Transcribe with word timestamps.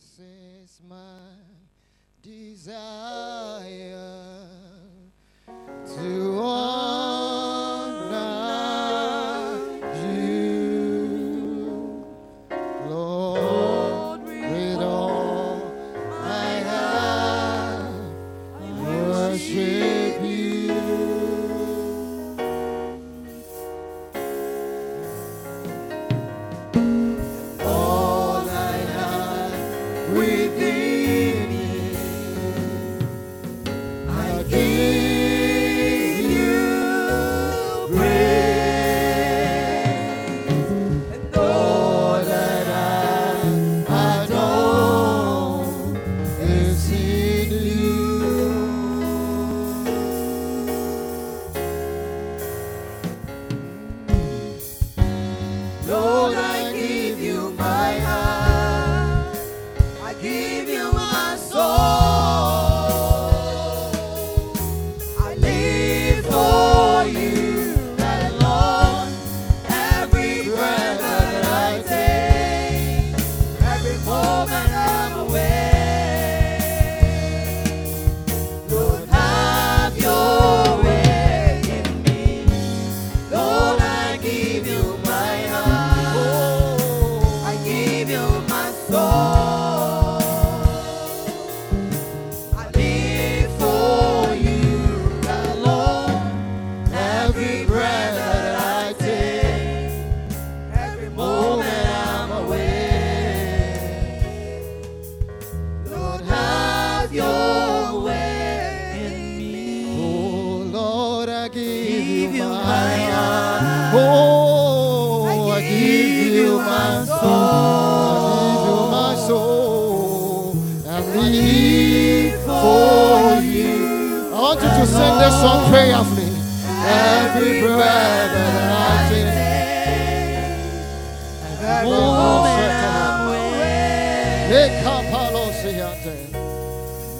This 0.00 0.18
is 0.18 0.80
my 0.88 0.96
desire 2.22 2.72
to 5.94 6.40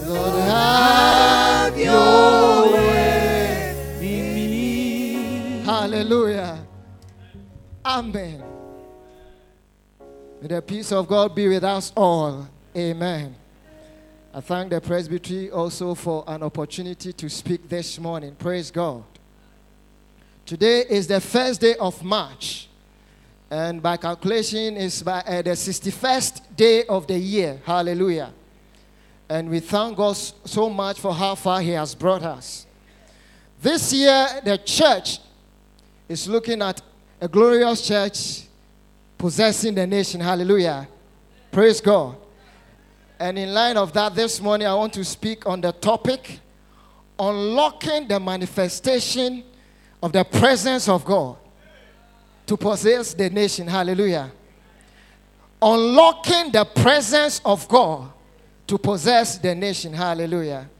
Lord, 0.06 0.43
have. 0.43 0.81
Hallelujah. 5.81 6.59
Amen. 7.84 8.43
May 10.41 10.49
the 10.49 10.62
peace 10.62 10.93
of 10.93 11.09
God 11.09 11.34
be 11.34 11.49
with 11.49 11.65
us 11.65 11.93
all. 11.97 12.49
Amen. 12.77 13.34
I 14.33 14.41
thank 14.41 14.71
the 14.71 14.81
presbytery 14.81 15.50
also 15.50 15.94
for 15.94 16.25
an 16.27 16.43
opportunity 16.43 17.12
to 17.12 17.28
speak 17.28 17.69
this 17.69 17.99
morning. 17.99 18.34
Praise 18.37 18.71
God. 18.71 19.05
Today 20.47 20.84
is 20.89 21.06
the 21.06 21.21
first 21.21 21.60
day 21.60 21.75
of 21.77 22.03
March, 22.05 22.69
and 23.50 23.83
by 23.83 23.97
calculation 23.97 24.77
is 24.77 25.03
by 25.03 25.21
uh, 25.21 25.43
the 25.43 25.50
61st 25.50 26.56
day 26.56 26.84
of 26.87 27.06
the 27.06 27.19
year. 27.19 27.60
Hallelujah. 27.65 28.33
And 29.31 29.49
we 29.49 29.61
thank 29.61 29.97
God 29.97 30.17
so 30.17 30.69
much 30.69 30.99
for 30.99 31.15
how 31.15 31.37
far 31.37 31.61
He 31.63 31.71
has 31.71 31.95
brought 31.95 32.25
us. 32.25 32.67
This 33.63 33.93
year, 33.93 34.27
the 34.45 34.59
church 34.59 35.21
is 36.09 36.27
looking 36.27 36.61
at 36.61 36.83
a 37.21 37.29
glorious 37.29 37.87
church 37.87 38.43
possessing 39.17 39.77
the 39.77 39.87
nation. 39.87 40.21
Hallelujah. 40.21 40.89
Praise 41.53 41.81
God. 41.81 42.17
And 43.21 43.39
in 43.39 43.55
line 43.55 43.77
of 43.77 43.93
that, 43.93 44.17
this 44.17 44.41
morning 44.41 44.67
I 44.67 44.75
want 44.75 44.95
to 44.95 45.05
speak 45.05 45.47
on 45.47 45.61
the 45.61 45.71
topic 45.71 46.41
unlocking 47.17 48.09
the 48.09 48.19
manifestation 48.19 49.45
of 50.03 50.11
the 50.11 50.25
presence 50.25 50.89
of 50.89 51.05
God 51.05 51.37
to 52.47 52.57
possess 52.57 53.15
the 53.15 53.31
nation. 53.31 53.69
Hallelujah. 53.69 54.33
Unlocking 55.63 56.51
the 56.51 56.65
presence 56.65 57.41
of 57.45 57.69
God 57.69 58.11
to 58.71 58.79
possess 58.79 59.37
the 59.37 59.53
nation. 59.53 59.93
Hallelujah. 59.93 60.71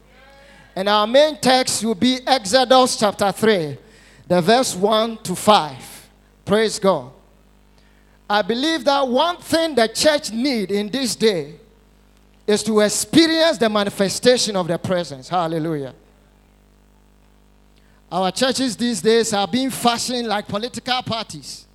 And 0.73 0.87
our 0.87 1.05
main 1.05 1.37
text 1.41 1.83
will 1.83 1.93
be 1.93 2.19
Exodus 2.25 2.95
chapter 2.95 3.29
3, 3.33 3.77
the 4.27 4.41
verse 4.41 4.73
1 4.73 5.17
to 5.17 5.35
5. 5.35 6.09
Praise 6.45 6.79
God. 6.79 7.11
I 8.29 8.43
believe 8.43 8.85
that 8.85 9.05
one 9.05 9.35
thing 9.37 9.75
the 9.75 9.89
church 9.89 10.31
need 10.31 10.71
in 10.71 10.89
this 10.89 11.17
day 11.17 11.55
is 12.47 12.63
to 12.63 12.79
experience 12.79 13.57
the 13.57 13.67
manifestation 13.67 14.55
of 14.55 14.69
the 14.69 14.77
presence. 14.77 15.27
Hallelujah. 15.27 15.93
Our 18.09 18.31
churches 18.31 18.77
these 18.77 19.01
days 19.01 19.33
are 19.33 19.47
being 19.49 19.69
fashioned 19.69 20.27
like 20.27 20.47
political 20.47 21.01
parties. 21.01 21.67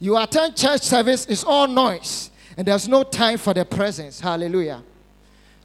You 0.00 0.16
attend 0.18 0.56
church 0.56 0.82
service, 0.82 1.26
it's 1.26 1.44
all 1.44 1.68
noise, 1.68 2.30
and 2.56 2.66
there's 2.66 2.88
no 2.88 3.04
time 3.04 3.38
for 3.38 3.54
the 3.54 3.64
presence. 3.64 4.18
Hallelujah. 4.18 4.82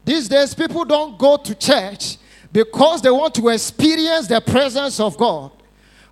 These 0.06 0.30
days, 0.30 0.54
people 0.54 0.86
don't 0.86 1.18
go 1.18 1.38
to 1.38 1.56
church 1.56 2.18
because 2.52 3.02
they 3.02 3.12
want 3.12 3.36
to 3.36 3.50
experience 3.50 4.28
the 4.28 4.42
presence 4.42 5.00
of 5.00 5.18
God. 5.18 5.52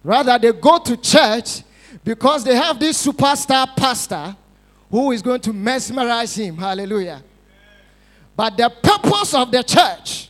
Rather, 0.03 0.37
they 0.37 0.51
go 0.53 0.77
to 0.79 0.95
church 0.97 1.61
because 2.03 2.43
they 2.43 2.55
have 2.55 2.79
this 2.79 3.05
superstar 3.05 3.75
pastor 3.75 4.35
who 4.89 5.11
is 5.11 5.21
going 5.21 5.41
to 5.41 5.51
mesmerize 5.51 6.35
him. 6.35 6.57
Hallelujah. 6.57 7.21
But 8.35 8.55
the 8.55 8.69
purpose 8.69 9.33
of 9.33 9.51
the 9.51 9.63
church 9.63 10.29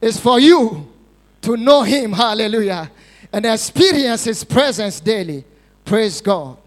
is 0.00 0.20
for 0.20 0.40
you 0.40 0.86
to 1.42 1.56
know 1.56 1.82
him. 1.82 2.12
Hallelujah. 2.12 2.90
And 3.32 3.46
experience 3.46 4.24
his 4.24 4.42
presence 4.44 5.00
daily. 5.00 5.44
Praise 5.84 6.20
God. 6.20 6.58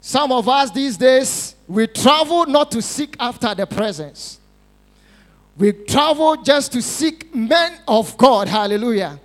Some 0.00 0.32
of 0.32 0.48
us 0.48 0.70
these 0.70 0.96
days, 0.96 1.54
we 1.68 1.86
travel 1.86 2.46
not 2.46 2.70
to 2.70 2.80
seek 2.80 3.14
after 3.20 3.54
the 3.54 3.66
presence. 3.66 4.40
We 5.56 5.72
travel 5.72 6.36
just 6.42 6.72
to 6.72 6.80
seek 6.80 7.34
men 7.34 7.78
of 7.86 8.16
God. 8.16 8.48
Hallelujah. 8.48 9.20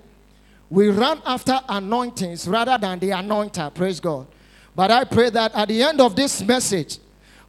We 0.70 0.90
run 0.90 1.22
after 1.26 1.60
anointings 1.70 2.48
rather 2.48 2.78
than 2.78 3.00
the 3.00 3.12
anointer. 3.12 3.74
Praise 3.74 4.00
God. 4.00 4.28
But 4.76 4.92
I 4.92 5.04
pray 5.06 5.30
that 5.30 5.54
at 5.54 5.68
the 5.68 5.82
end 5.84 6.02
of 6.02 6.16
this 6.16 6.42
message, 6.44 6.98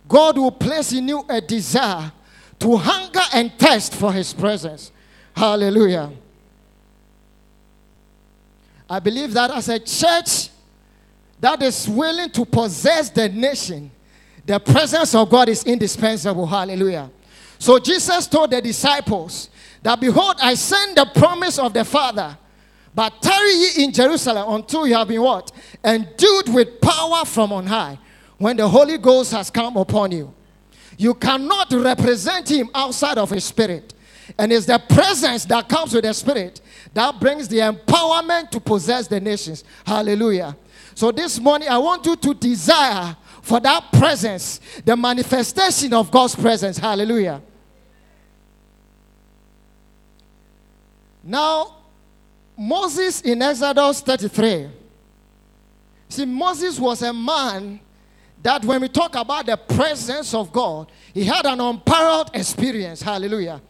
God 0.06 0.36
will 0.38 0.52
place 0.52 0.92
in 0.92 1.08
you 1.08 1.24
a 1.28 1.40
desire 1.40 2.12
to 2.60 2.76
hunger 2.76 3.22
and 3.32 3.52
thirst 3.58 3.94
for 3.94 4.12
his 4.12 4.32
presence. 4.32 4.92
Hallelujah. 5.34 6.12
I 8.88 9.00
believe 9.00 9.32
that 9.32 9.50
as 9.50 9.68
a 9.70 9.78
church 9.78 10.50
that 11.40 11.62
is 11.62 11.88
willing 11.88 12.30
to 12.30 12.44
possess 12.44 13.08
the 13.08 13.28
nation, 13.28 13.90
the 14.46 14.58
presence 14.58 15.14
of 15.14 15.30
God 15.30 15.48
is 15.48 15.64
indispensable. 15.64 16.46
Hallelujah. 16.46 17.10
So 17.58 17.78
Jesus 17.78 18.26
told 18.26 18.50
the 18.50 18.60
disciples 18.60 19.48
that, 19.82 19.98
Behold, 20.00 20.36
I 20.40 20.54
send 20.54 20.96
the 20.96 21.06
promise 21.14 21.58
of 21.58 21.72
the 21.72 21.84
Father, 21.84 22.36
but 22.94 23.22
tarry 23.22 23.52
ye 23.52 23.84
in 23.84 23.92
Jerusalem 23.92 24.52
until 24.52 24.86
you 24.86 24.94
have 24.94 25.08
been 25.08 25.22
what? 25.22 25.50
Endued 25.82 26.52
with 26.52 26.80
power 26.80 27.24
from 27.24 27.52
on 27.52 27.66
high. 27.66 27.98
when 28.38 28.56
the 28.56 28.68
Holy 28.68 28.98
Ghost 28.98 29.32
has 29.32 29.50
come 29.50 29.76
upon 29.76 30.12
you. 30.12 30.32
You 30.98 31.14
cannot 31.14 31.72
represent 31.72 32.50
him 32.50 32.68
outside 32.74 33.18
of 33.18 33.30
his 33.30 33.44
spirit. 33.44 33.94
And 34.38 34.52
it's 34.52 34.66
the 34.66 34.78
presence 34.88 35.44
that 35.46 35.68
comes 35.68 35.92
with 35.92 36.04
the 36.04 36.12
spirit 36.12 36.60
that 36.94 37.18
brings 37.20 37.48
the 37.48 37.58
empowerment 37.58 38.50
to 38.50 38.60
possess 38.60 39.06
the 39.06 39.20
nations. 39.20 39.64
Hallelujah. 39.86 40.56
So 40.94 41.10
this 41.10 41.40
morning, 41.40 41.68
I 41.68 41.78
want 41.78 42.06
you 42.06 42.16
to 42.16 42.34
desire 42.34 43.16
for 43.44 43.60
that 43.60 43.92
presence, 43.92 44.58
the 44.86 44.96
manifestation 44.96 45.92
of 45.92 46.10
God's 46.10 46.34
presence. 46.34 46.78
Hallelujah. 46.78 47.42
Now, 51.22 51.76
Moses 52.56 53.20
in 53.20 53.42
Exodus 53.42 54.00
33. 54.00 54.68
See, 56.08 56.24
Moses 56.24 56.80
was 56.80 57.02
a 57.02 57.12
man 57.12 57.80
that 58.42 58.64
when 58.64 58.80
we 58.80 58.88
talk 58.88 59.14
about 59.14 59.44
the 59.44 59.58
presence 59.58 60.32
of 60.32 60.50
God, 60.50 60.90
he 61.12 61.24
had 61.24 61.44
an 61.44 61.60
unparalleled 61.60 62.30
experience. 62.32 63.02
Hallelujah. 63.02 63.60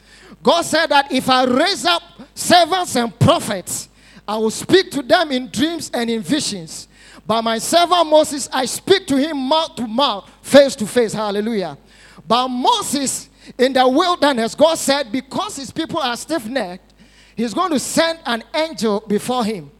God 0.41 0.63
said 0.63 0.87
that 0.87 1.11
if 1.11 1.29
I 1.29 1.47
raise 1.47 1.85
up 1.85 2.03
servants 2.33 2.95
and 2.95 3.19
prophets, 3.19 3.89
I 4.27 4.37
will 4.37 4.53
speak 4.53 4.93
to 4.93 5.03
them 5.03 5.33
in 5.33 5.49
dreams 5.49 5.91
and 5.93 6.09
in 6.09 6.23
visions. 6.23 6.87
By 7.27 7.41
my 7.41 7.59
servant 7.59 8.07
Moses, 8.09 8.49
I 8.53 8.67
speak 8.67 9.07
to 9.07 9.17
him 9.17 9.39
mouth 9.39 9.77
to 9.77 9.87
mouth, 9.87 10.31
face 10.43 10.77
to 10.77 10.87
face. 10.87 11.13
Hallelujah. 11.13 11.79
But 12.27 12.49
Moses 12.49 13.31
in 13.59 13.73
the 13.73 13.87
wilderness, 13.87 14.55
God 14.55 14.77
said, 14.77 15.13
because 15.13 15.57
his 15.57 15.71
people 15.71 16.01
are 16.01 16.17
stiff 16.17 16.47
necked, 16.47 16.95
he's 17.37 17.55
going 17.55 17.73
to 17.73 17.79
send 17.79 18.19
an 18.25 18.43
angel 18.55 19.01
before 19.07 19.45
him. 19.45 19.71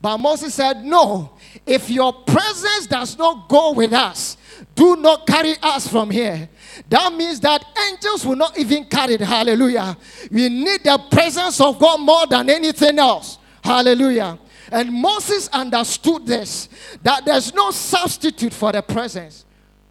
But 0.00 0.18
Moses 0.18 0.54
said, 0.54 0.84
No, 0.84 1.32
if 1.64 1.88
your 1.88 2.12
presence 2.12 2.86
does 2.86 3.16
not 3.16 3.48
go 3.48 3.72
with 3.72 3.94
us, 3.94 4.36
do 4.74 4.96
not 4.96 5.26
carry 5.26 5.54
us 5.62 5.88
from 5.88 6.10
here. 6.10 6.48
That 6.90 7.14
means 7.14 7.40
that 7.40 7.64
angels 7.90 8.26
will 8.26 8.36
not 8.36 8.58
even 8.58 8.84
carry 8.84 9.14
it. 9.14 9.22
Hallelujah. 9.22 9.96
We 10.30 10.50
need 10.50 10.84
the 10.84 11.00
presence 11.10 11.58
of 11.58 11.78
God 11.78 12.00
more 12.00 12.26
than 12.26 12.50
anything 12.50 12.98
else. 12.98 13.38
Hallelujah. 13.62 14.38
And 14.70 14.92
Moses 14.92 15.48
understood 15.48 16.26
this 16.26 16.68
that 17.02 17.24
there's 17.24 17.52
no 17.54 17.70
substitute 17.70 18.52
for 18.52 18.72
the 18.72 18.82
presence. 18.82 19.44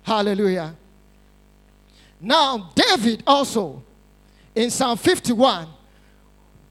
Hallelujah. 0.03 0.75
Now, 2.19 2.71
David 2.73 3.23
also 3.27 3.83
in 4.55 4.69
Psalm 4.69 4.97
51, 4.97 5.67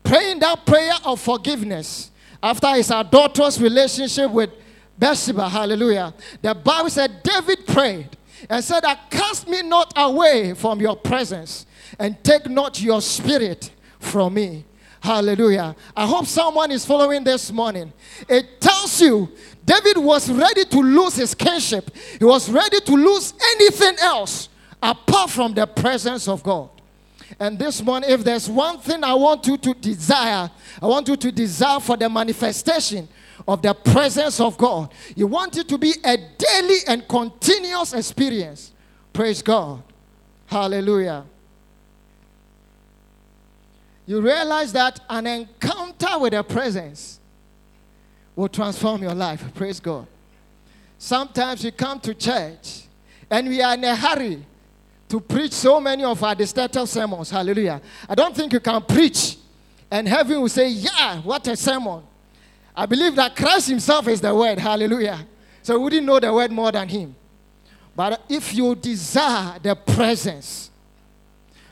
praying 0.03 0.39
that 0.41 0.65
prayer 0.65 0.95
of 1.05 1.21
forgiveness 1.21 2.11
after 2.43 2.69
his 2.75 2.91
adulterous 2.91 3.61
relationship 3.61 4.31
with 4.31 4.51
Bathsheba. 4.99 5.49
Hallelujah. 5.49 6.15
The 6.41 6.55
Bible 6.55 6.91
said 6.91 7.23
David 7.23 7.67
prayed 7.67 8.09
and 8.49 8.65
said, 8.65 8.83
cast 9.11 9.49
me 9.49 9.63
not 9.63 9.93
away 9.97 10.55
from 10.55 10.81
your 10.81 10.97
presence 10.97 11.67
and 11.99 12.23
take 12.25 12.49
not 12.49 12.81
your 12.81 13.01
spirit 13.01 13.71
from 13.99 14.35
me. 14.35 14.65
Hallelujah. 15.03 15.75
I 15.97 16.07
hope 16.07 16.27
someone 16.27 16.71
is 16.71 16.87
following 16.87 17.25
this 17.25 17.51
morning. 17.51 17.93
It 18.29 18.61
tells 18.61 19.01
you 19.01 19.33
David 19.65 19.99
was 19.99 20.31
ready 20.31 20.65
to 20.65 20.79
lose 20.79 21.17
his 21.17 21.35
kinship, 21.35 21.91
he 22.21 22.25
was 22.25 22.49
ready 22.49 22.79
to 22.81 22.93
lose 22.93 23.35
anything 23.57 23.97
else 24.01 24.49
apart 24.81 25.31
from 25.31 25.55
the 25.55 25.67
presence 25.67 26.29
of 26.29 26.45
God. 26.45 26.71
And 27.41 27.59
this 27.59 27.83
morning, 27.83 28.11
if 28.11 28.23
there's 28.23 28.49
one 28.49 28.79
thing 28.79 29.03
I 29.03 29.15
want 29.15 29.45
you 29.49 29.57
to 29.57 29.75
desire, 29.75 30.49
I 30.81 30.87
want 30.87 31.09
you 31.09 31.17
to 31.17 31.33
desire 31.33 31.81
for 31.81 31.97
the 31.97 32.09
manifestation 32.09 33.09
of 33.49 33.61
the 33.61 33.75
presence 33.75 34.39
of 34.39 34.57
God. 34.57 34.93
You 35.17 35.27
want 35.27 35.57
it 35.57 35.67
to 35.69 35.79
be 35.79 35.95
a 36.05 36.17
daily 36.17 36.79
and 36.87 37.09
continuous 37.09 37.93
experience. 37.93 38.71
Praise 39.13 39.43
God. 39.43 39.83
Hallelujah 40.47 41.25
you 44.07 44.21
realize 44.21 44.73
that 44.73 45.01
an 45.09 45.27
encounter 45.27 46.19
with 46.19 46.35
a 46.35 46.43
presence 46.43 47.21
will 48.35 48.49
transform 48.49 49.03
your 49.03 49.15
life. 49.15 49.45
Praise 49.55 49.79
God. 49.79 50.07
Sometimes 50.99 51.65
we 51.65 51.71
come 51.71 52.01
to 52.01 52.15
church 52.15 52.83
and 53.31 53.49
we 53.49 53.61
are 53.63 53.75
in 53.75 53.85
a 53.85 53.95
hurry 53.95 54.45
to 55.09 55.21
preach 55.21 55.53
so 55.53 55.81
many 55.81 56.05
of 56.05 56.23
our 56.23 56.35
distorted 56.35 56.87
sermons. 56.87 57.31
Hallelujah. 57.31 57.81
I 58.09 58.15
don't 58.15 58.35
think 58.35 58.53
you 58.53 58.61
can 58.61 58.83
preach 58.83 59.37
and 59.91 60.09
heaven 60.09 60.41
will 60.41 60.49
say, 60.49 60.69
Yeah, 60.69 61.21
what 61.21 61.47
a 61.49 61.55
sermon. 61.55 62.03
I 62.75 62.87
believe 62.87 63.15
that 63.17 63.37
Christ 63.37 63.69
Himself 63.69 64.09
is 64.09 64.23
the 64.23 64.35
word. 64.35 64.59
Hallelujah. 64.59 65.27
So 65.63 65.79
we 65.79 65.91
didn't 65.91 66.07
know 66.07 66.19
the 66.19 66.33
word 66.33 66.51
more 66.51 66.73
than 66.73 66.89
Him. 66.89 67.15
But 67.95 68.23
if 68.29 68.55
you 68.55 68.75
desire 68.75 69.59
the 69.63 69.77
presence, 69.77 70.71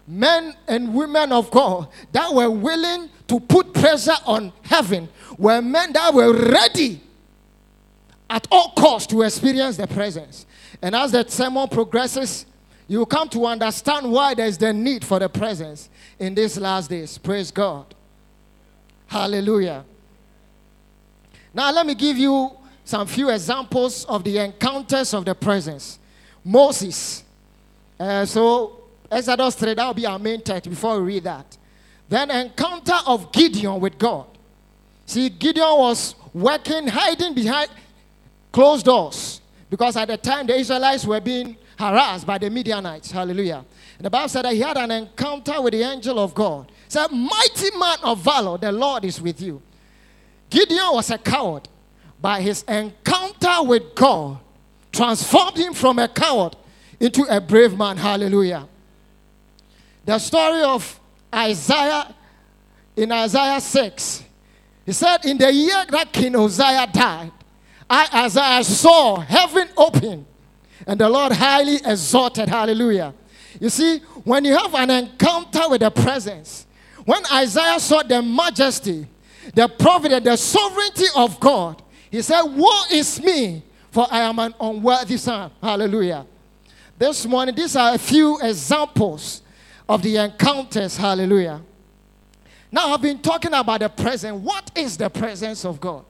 men 0.07 0.55
and 0.67 0.95
women 0.95 1.33
of 1.33 1.51
God 1.51 1.89
that 2.13 2.33
were 2.33 2.51
willing 2.51 3.09
to 3.29 3.41
put 3.41 3.73
pressure 3.73 4.17
on 4.27 4.53
heaven 4.63 5.09
were 5.39 5.63
men 5.63 5.93
that 5.93 6.13
were 6.13 6.33
ready 6.33 7.01
at 8.29 8.47
all 8.51 8.73
costs 8.77 9.07
to 9.09 9.23
experience 9.23 9.77
the 9.77 9.87
presence. 9.87 10.47
And 10.83 10.95
as 10.95 11.13
the 11.13 11.25
sermon 11.29 11.69
progresses, 11.69 12.47
you 12.89 13.07
come 13.07 13.29
to 13.31 13.47
understand 13.47 14.11
why 14.11 14.35
there's 14.35 14.59
the 14.59 14.73
need 14.73 15.05
for 15.05 15.19
the 15.19 15.29
presence 15.29 15.89
in 16.19 16.35
these 16.35 16.59
last 16.59 16.91
days. 16.91 17.19
Praise 17.19 17.51
God. 17.51 17.95
Hallelujah. 19.07 19.85
Now, 21.53 21.73
let 21.73 21.87
me 21.87 21.95
give 21.95 22.17
you 22.17 22.51
some 22.85 23.07
few 23.07 23.31
examples 23.31 24.05
of 24.07 24.25
the 24.25 24.39
encounters 24.39 25.15
of 25.15 25.25
the 25.25 25.35
presence. 25.35 25.99
Moses. 26.45 27.25
Uh, 27.99 28.25
so, 28.25 28.80
Exodus 29.11 29.55
3, 29.57 29.75
that 29.75 29.87
will 29.87 29.95
be 29.95 30.07
our 30.07 30.19
main 30.19 30.41
text 30.41 30.71
before 30.71 31.01
we 31.01 31.15
read 31.15 31.25
that. 31.25 31.57
Then, 32.09 32.31
encounter 32.31 32.99
of 33.07 33.33
Gideon 33.33 33.81
with 33.81 33.99
God. 33.99 34.27
See, 35.07 35.29
Gideon 35.29 35.79
was 35.79 36.15
working, 36.33 36.87
hiding 36.87 37.35
behind 37.35 37.71
closed 38.53 38.85
doors 38.85 39.41
because 39.69 39.97
at 39.97 40.09
the 40.09 40.17
time 40.17 40.47
the 40.47 40.57
Israelites 40.57 41.05
were 41.07 41.21
being 41.21 41.57
harassed 41.79 42.27
by 42.27 42.37
the 42.39 42.51
Midianites. 42.51 43.11
Hallelujah. 43.11 43.65
And 43.97 44.07
the 44.07 44.11
Bible 44.11 44.29
said 44.29 44.45
that 44.45 44.53
he 44.53 44.61
had 44.61 44.77
an 44.77 44.91
encounter 44.91 45.63
with 45.63 45.73
the 45.73 45.83
angel 45.83 46.19
of 46.19 46.35
God. 46.35 46.71
Said, 46.89 47.09
Mighty 47.11 47.77
man 47.79 47.99
of 48.03 48.19
valor, 48.19 48.59
the 48.59 48.73
Lord 48.73 49.05
is 49.05 49.21
with 49.21 49.41
you. 49.41 49.63
Gideon 50.51 50.89
was 50.93 51.11
a 51.11 51.19
coward, 51.19 51.69
but 52.21 52.43
his 52.43 52.65
encounter 52.65 53.63
with 53.63 53.95
God 53.95 54.39
transformed 54.91 55.57
him 55.57 55.73
from 55.73 56.01
a 56.01 56.09
coward 56.09 56.57
into 56.99 57.23
a 57.31 57.41
brave 57.41 57.79
man. 57.79 57.97
Hallelujah. 57.97 58.67
The 60.05 60.19
story 60.19 60.63
of 60.63 61.01
Isaiah 61.35 62.15
in 62.97 63.13
Isaiah 63.13 63.61
6. 63.61 64.25
He 64.87 64.93
said, 64.93 65.25
In 65.25 65.39
the 65.39 65.53
year 65.53 65.85
that 65.91 66.13
King 66.13 66.37
Uzziah 66.37 66.89
died, 66.93 67.33
I, 67.89 68.25
Isaiah, 68.25 68.65
saw 68.65 69.21
heaven 69.21 69.69
open 69.77 70.27
and 70.87 71.01
the 71.01 71.09
Lord 71.09 71.33
highly 71.33 71.77
exalted. 71.77 72.49
Hallelujah. 72.49 73.15
You 73.61 73.69
see, 73.69 73.99
when 74.25 74.45
you 74.45 74.57
have 74.57 74.75
an 74.75 74.91
encounter 74.91 75.69
with 75.69 75.81
the 75.81 75.91
presence, 75.91 76.67
when 77.05 77.23
Isaiah 77.33 77.81
saw 77.81 78.03
the 78.03 78.23
majesty, 78.23 79.07
the 79.55 79.69
providence, 79.69 80.25
the 80.25 80.37
sovereignty 80.37 81.07
of 81.17 81.39
God, 81.41 81.83
he 82.11 82.23
said, 82.23 82.43
Woe 82.43 82.83
is 82.93 83.23
me, 83.23 83.63
for 83.91 84.07
I 84.11 84.21
am 84.21 84.39
an 84.39 84.55
unworthy 84.61 85.17
son. 85.17 85.51
Hallelujah. 85.63 86.27
This 86.99 87.27
morning, 87.27 87.55
these 87.55 87.77
are 87.77 87.95
a 87.95 87.99
few 87.99 88.39
examples 88.41 89.43
of 89.91 90.03
the 90.03 90.17
encounters. 90.19 90.97
Hallelujah. 90.97 91.61
Now, 92.71 92.93
I've 92.95 93.03
been 93.03 93.19
talking 93.19 93.53
about 93.53 93.81
the 93.81 93.89
presence. 93.89 94.41
What 94.41 94.71
is 94.77 94.97
the 94.97 95.11
presence 95.11 95.65
of 95.65 95.81
God? 95.81 96.05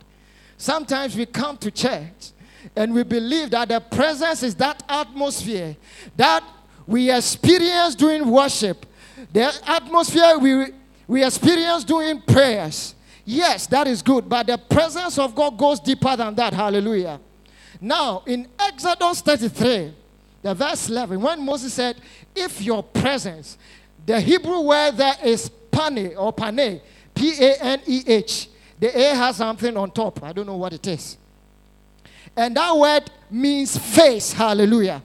Sometimes 0.59 1.17
we 1.17 1.25
come 1.25 1.57
to 1.57 1.71
church 1.71 2.33
and 2.77 2.93
we 2.93 3.03
believe 3.05 3.49
that 3.53 3.71
the 3.71 3.81
presence 3.81 4.43
is 4.43 4.55
that 4.57 4.83
atmosphere 4.87 5.75
that 6.15 6.45
we 6.87 7.11
experience 7.11 7.95
during 7.95 8.31
worship, 8.31 8.85
the 9.33 9.51
atmosphere 9.67 10.37
we, 10.39 10.67
we 11.07 11.25
experience 11.25 11.83
during 11.83 12.21
prayers. 12.21 12.95
Yes, 13.25 13.67
that 13.69 13.87
is 13.87 14.03
good, 14.03 14.29
but 14.29 14.47
the 14.47 14.59
presence 14.59 15.19
of 15.19 15.35
God 15.35 15.57
goes 15.57 15.81
deeper 15.81 16.15
than 16.17 16.35
that. 16.35 16.53
Hallelujah. 16.53 17.19
Now, 17.81 18.25
in 18.27 18.47
Exodus 18.59 19.23
33, 19.23 19.95
the 20.43 20.55
verse 20.55 20.89
11, 20.89 21.21
when 21.21 21.45
Moses 21.45 21.75
said, 21.75 21.97
If 22.35 22.63
your 22.63 22.83
presence, 22.83 23.59
the 24.07 24.21
Hebrew 24.21 24.61
word 24.61 24.93
there 24.93 25.17
is 25.23 25.51
pane 25.71 26.17
or 26.17 26.33
pane, 26.33 26.81
P 27.15 27.45
A 27.45 27.63
N 27.63 27.81
E 27.87 28.03
H. 28.07 28.49
The 28.79 28.97
A 28.99 29.15
has 29.15 29.37
something 29.37 29.77
on 29.77 29.91
top. 29.91 30.23
I 30.23 30.33
don't 30.33 30.47
know 30.47 30.57
what 30.57 30.73
it 30.73 30.87
is. 30.87 31.19
And 32.35 32.57
that 32.57 32.75
word 32.75 33.11
means 33.31 33.77
face. 33.77 34.33
Hallelujah. 34.33 35.03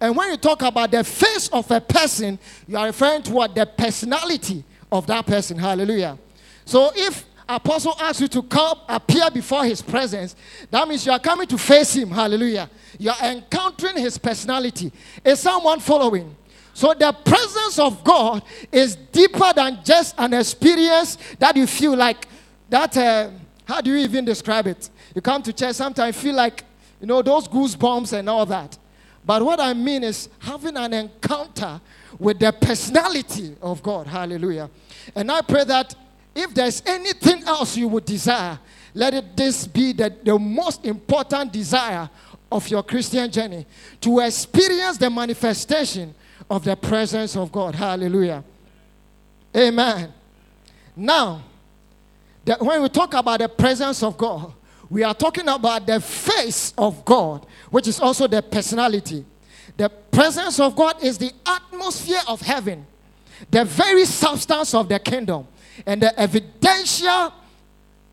And 0.00 0.16
when 0.16 0.30
you 0.30 0.36
talk 0.36 0.62
about 0.62 0.90
the 0.90 1.02
face 1.02 1.48
of 1.48 1.68
a 1.70 1.80
person, 1.80 2.38
you 2.68 2.76
are 2.76 2.86
referring 2.86 3.22
to 3.24 3.32
what? 3.32 3.54
The 3.54 3.66
personality 3.66 4.62
of 4.92 5.06
that 5.06 5.26
person. 5.26 5.58
Hallelujah. 5.58 6.18
So 6.64 6.92
if 6.94 7.24
apostle 7.48 7.94
asks 8.00 8.20
you 8.20 8.28
to 8.28 8.42
come 8.42 8.78
appear 8.88 9.30
before 9.30 9.64
his 9.64 9.80
presence, 9.80 10.34
that 10.70 10.86
means 10.88 11.06
you 11.06 11.12
are 11.12 11.18
coming 11.18 11.46
to 11.46 11.58
face 11.58 11.94
him. 11.94 12.10
Hallelujah. 12.10 12.68
You 12.98 13.10
are 13.10 13.30
encountering 13.30 13.96
his 13.98 14.18
personality. 14.18 14.92
Is 15.24 15.40
someone 15.40 15.80
following? 15.80 16.34
So 16.74 16.92
the 16.92 17.12
presence 17.24 17.78
of 17.78 18.04
God 18.04 18.42
is 18.70 18.96
deeper 18.96 19.52
than 19.54 19.78
just 19.82 20.14
an 20.18 20.34
experience 20.34 21.16
that 21.38 21.56
you 21.56 21.66
feel 21.66 21.96
like 21.96 22.28
that. 22.68 22.96
Uh, 22.96 23.30
how 23.64 23.80
do 23.80 23.90
you 23.90 23.96
even 23.96 24.24
describe 24.24 24.66
it? 24.66 24.90
You 25.14 25.22
come 25.22 25.42
to 25.42 25.52
church, 25.52 25.74
sometimes 25.76 26.20
feel 26.20 26.34
like 26.34 26.64
you 27.00 27.06
know 27.06 27.22
those 27.22 27.48
goosebumps 27.48 28.12
and 28.12 28.28
all 28.28 28.44
that. 28.46 28.76
But 29.24 29.42
what 29.42 29.58
I 29.58 29.74
mean 29.74 30.04
is 30.04 30.28
having 30.38 30.76
an 30.76 30.92
encounter 30.92 31.80
with 32.18 32.38
the 32.38 32.52
personality 32.52 33.56
of 33.60 33.82
God. 33.82 34.06
Hallelujah. 34.06 34.70
And 35.14 35.32
I 35.32 35.40
pray 35.40 35.64
that 35.64 35.94
if 36.36 36.54
there's 36.54 36.82
anything 36.86 37.44
else 37.44 37.76
you 37.76 37.88
would 37.88 38.04
desire, 38.04 38.58
let 38.94 39.14
it 39.14 39.36
this 39.36 39.66
be 39.66 39.92
the, 39.92 40.14
the 40.24 40.38
most 40.38 40.84
important 40.84 41.52
desire 41.52 42.08
of 42.50 42.68
your 42.68 42.82
Christian 42.82 43.30
journey 43.30 43.66
to 44.00 44.20
experience 44.20 44.98
the 44.98 45.10
manifestation 45.10 46.14
of 46.48 46.64
the 46.64 46.76
presence 46.76 47.36
of 47.36 47.50
God. 47.50 47.74
Hallelujah. 47.74 48.44
Amen. 49.54 50.12
Now, 50.94 51.42
the, 52.44 52.54
when 52.60 52.82
we 52.82 52.88
talk 52.88 53.14
about 53.14 53.40
the 53.40 53.48
presence 53.48 54.02
of 54.02 54.16
God, 54.16 54.52
we 54.88 55.02
are 55.02 55.14
talking 55.14 55.48
about 55.48 55.86
the 55.86 56.00
face 56.00 56.72
of 56.78 57.04
God, 57.04 57.46
which 57.70 57.88
is 57.88 58.00
also 58.00 58.26
the 58.26 58.40
personality. 58.40 59.24
The 59.76 59.88
presence 59.88 60.60
of 60.60 60.76
God 60.76 61.02
is 61.02 61.18
the 61.18 61.32
atmosphere 61.44 62.20
of 62.28 62.40
heaven, 62.40 62.86
the 63.50 63.64
very 63.64 64.04
substance 64.04 64.74
of 64.74 64.88
the 64.88 64.98
kingdom, 64.98 65.46
and 65.84 66.02
the 66.02 66.18
evidential 66.18 67.32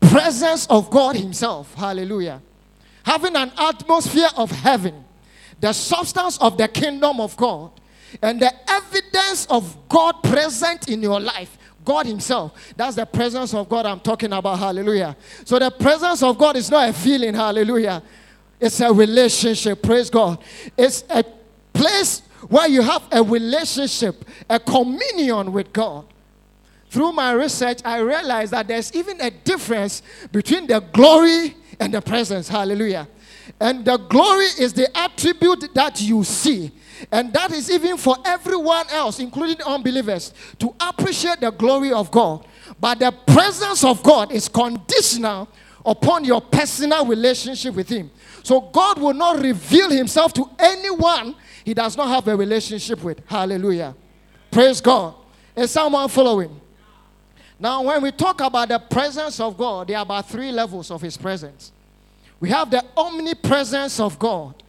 presence 0.00 0.66
of 0.66 0.90
God 0.90 1.16
Himself. 1.16 1.72
Hallelujah. 1.74 2.42
Having 3.04 3.36
an 3.36 3.52
atmosphere 3.56 4.28
of 4.36 4.50
heaven, 4.50 5.04
the 5.60 5.72
substance 5.72 6.38
of 6.38 6.58
the 6.58 6.68
kingdom 6.68 7.20
of 7.20 7.36
God, 7.36 7.70
and 8.22 8.40
the 8.40 8.52
evidence 8.70 9.46
of 9.46 9.76
God 9.88 10.22
present 10.22 10.88
in 10.88 11.02
your 11.02 11.20
life. 11.20 11.58
God 11.84 12.06
Himself. 12.06 12.72
That's 12.76 12.96
the 12.96 13.04
presence 13.04 13.52
of 13.52 13.68
God 13.68 13.84
I'm 13.86 14.00
talking 14.00 14.32
about. 14.32 14.58
Hallelujah. 14.58 15.16
So 15.44 15.58
the 15.58 15.70
presence 15.70 16.22
of 16.22 16.38
God 16.38 16.56
is 16.56 16.70
not 16.70 16.88
a 16.88 16.92
feeling. 16.92 17.34
Hallelujah. 17.34 18.02
It's 18.58 18.80
a 18.80 18.92
relationship. 18.92 19.82
Praise 19.82 20.08
God. 20.08 20.38
It's 20.78 21.04
a 21.10 21.24
place 21.72 22.22
where 22.48 22.68
you 22.68 22.80
have 22.82 23.02
a 23.12 23.22
relationship, 23.22 24.24
a 24.48 24.58
communion 24.58 25.52
with 25.52 25.72
God. 25.72 26.06
Through 26.94 27.10
my 27.10 27.32
research, 27.32 27.80
I 27.84 27.98
realized 27.98 28.52
that 28.52 28.68
there's 28.68 28.94
even 28.94 29.20
a 29.20 29.28
difference 29.28 30.00
between 30.30 30.68
the 30.68 30.78
glory 30.78 31.56
and 31.80 31.92
the 31.92 32.00
presence. 32.00 32.46
Hallelujah. 32.46 33.08
And 33.58 33.84
the 33.84 33.96
glory 33.96 34.44
is 34.60 34.72
the 34.74 34.96
attribute 34.96 35.74
that 35.74 36.00
you 36.00 36.22
see. 36.22 36.70
And 37.10 37.32
that 37.32 37.50
is 37.50 37.68
even 37.68 37.96
for 37.96 38.16
everyone 38.24 38.86
else, 38.90 39.18
including 39.18 39.60
unbelievers, 39.62 40.32
to 40.60 40.72
appreciate 40.78 41.40
the 41.40 41.50
glory 41.50 41.92
of 41.92 42.12
God. 42.12 42.46
But 42.78 43.00
the 43.00 43.10
presence 43.26 43.82
of 43.82 44.00
God 44.04 44.30
is 44.30 44.48
conditional 44.48 45.48
upon 45.84 46.24
your 46.24 46.40
personal 46.40 47.04
relationship 47.06 47.74
with 47.74 47.88
Him. 47.88 48.08
So 48.44 48.60
God 48.60 49.00
will 49.00 49.14
not 49.14 49.42
reveal 49.42 49.90
Himself 49.90 50.32
to 50.34 50.48
anyone 50.60 51.34
He 51.64 51.74
does 51.74 51.96
not 51.96 52.06
have 52.06 52.28
a 52.28 52.36
relationship 52.36 53.02
with. 53.02 53.20
Hallelujah. 53.26 53.96
Praise 54.52 54.80
God. 54.80 55.16
Is 55.56 55.72
someone 55.72 56.08
following? 56.08 56.60
Now, 57.58 57.82
when 57.82 58.02
we 58.02 58.10
talk 58.10 58.40
about 58.40 58.68
the 58.68 58.78
presence 58.78 59.40
of 59.40 59.56
God, 59.56 59.88
there 59.88 59.98
are 59.98 60.02
about 60.02 60.28
three 60.28 60.50
levels 60.50 60.90
of 60.90 61.00
His 61.00 61.16
presence. 61.16 61.72
We 62.40 62.50
have 62.50 62.70
the 62.70 62.84
omnipresence 62.96 64.00
of 64.00 64.18
God 64.18 64.62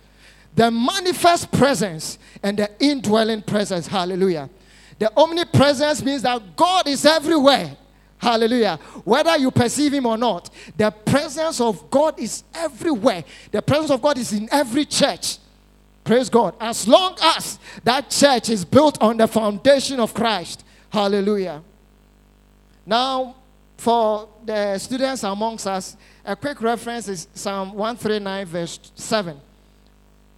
the 0.56 0.72
manifest 0.72 1.52
presence 1.52 2.18
and 2.42 2.58
the 2.58 2.72
indwelling 2.80 3.42
presence. 3.42 3.88
Hallelujah. 3.88 4.50
The 4.98 5.12
omnipresence 5.18 6.02
means 6.02 6.22
that 6.22 6.56
God 6.56 6.88
is 6.88 7.06
everywhere. 7.06 7.76
Hallelujah. 8.18 8.80
Whether 9.04 9.38
you 9.38 9.52
perceive 9.52 9.94
Him 9.94 10.06
or 10.06 10.18
not, 10.18 10.50
the 10.78 10.90
presence 10.90 11.60
of 11.60 11.92
God 11.92 12.18
is 12.18 12.44
everywhere. 12.54 13.26
The 13.52 13.62
presence 13.62 13.92
of 13.92 14.02
God 14.02 14.18
is 14.18 14.32
in 14.32 14.48
every 14.52 14.86
church. 14.86 15.38
Praise 16.06 16.30
God. 16.30 16.56
As 16.60 16.88
long 16.88 17.18
as 17.22 17.60
that 17.84 18.10
church 18.10 18.50
is 18.50 18.64
built 18.64 19.02
on 19.02 19.18
the 19.18 19.28
foundation 19.28 20.00
of 20.00 20.14
Christ. 20.14 20.64
Hallelujah. 20.90 21.62
Now, 22.86 23.36
for 23.78 24.30
the 24.46 24.78
students 24.78 25.24
amongst 25.24 25.68
us, 25.68 25.98
a 26.24 26.36
quick 26.36 26.62
reference 26.62 27.08
is 27.08 27.28
Psalm 27.34 27.74
139, 27.74 28.46
verse 28.46 28.80
7. 28.96 29.40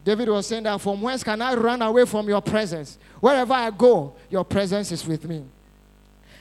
David 0.04 0.30
was 0.30 0.48
saying 0.48 0.63
that, 0.63 0.80
From 0.80 1.01
whence 1.01 1.24
can 1.24 1.42
I 1.42 1.54
run 1.54 1.82
away 1.82 2.06
from 2.06 2.27
your 2.27 2.42
presence? 2.42 2.98
Wherever 3.20 3.54
I 3.54 3.70
go, 3.70 4.13
your 4.30 4.46
presence 4.46 4.92
is 4.92 5.06
with 5.06 5.25
me. 5.27 5.44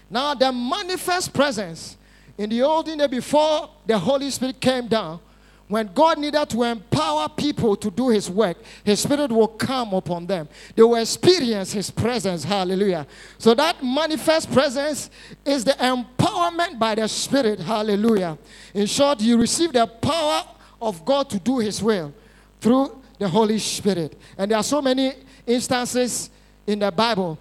Now, 0.08 0.34
the 0.34 0.52
manifest 0.52 1.32
presence 1.32 1.96
in 2.38 2.50
the 2.50 2.62
olden 2.62 2.98
day 2.98 3.08
before 3.08 3.68
the 3.84 3.98
Holy 3.98 4.30
Spirit 4.30 4.60
came 4.60 4.86
down, 4.86 5.20
when 5.68 5.90
God 5.92 6.18
needed 6.18 6.48
to 6.50 6.62
empower 6.62 7.28
people 7.28 7.76
to 7.76 7.90
do 7.90 8.08
His 8.08 8.30
work, 8.30 8.56
His 8.84 9.00
Spirit 9.00 9.32
will 9.32 9.48
come 9.48 9.94
upon 9.94 10.26
them. 10.26 10.48
They 10.74 10.82
will 10.82 10.96
experience 10.96 11.72
His 11.72 11.90
presence. 11.90 12.44
Hallelujah. 12.44 13.06
So, 13.38 13.54
that 13.54 13.82
manifest 13.82 14.52
presence 14.52 15.10
is 15.44 15.64
the 15.64 15.72
empowerment 15.72 16.78
by 16.78 16.94
the 16.94 17.08
Spirit. 17.08 17.58
Hallelujah. 17.58 18.38
In 18.74 18.86
short, 18.86 19.20
you 19.20 19.38
receive 19.38 19.72
the 19.72 19.86
power 19.86 20.44
of 20.80 21.04
God 21.04 21.28
to 21.30 21.38
do 21.38 21.58
His 21.58 21.82
will 21.82 22.14
through 22.60 23.02
the 23.18 23.28
Holy 23.28 23.58
Spirit. 23.58 24.16
And 24.38 24.50
there 24.50 24.58
are 24.58 24.64
so 24.64 24.80
many 24.80 25.14
instances 25.46 26.30
in 26.66 26.78
the 26.78 26.92
Bible. 26.92 27.38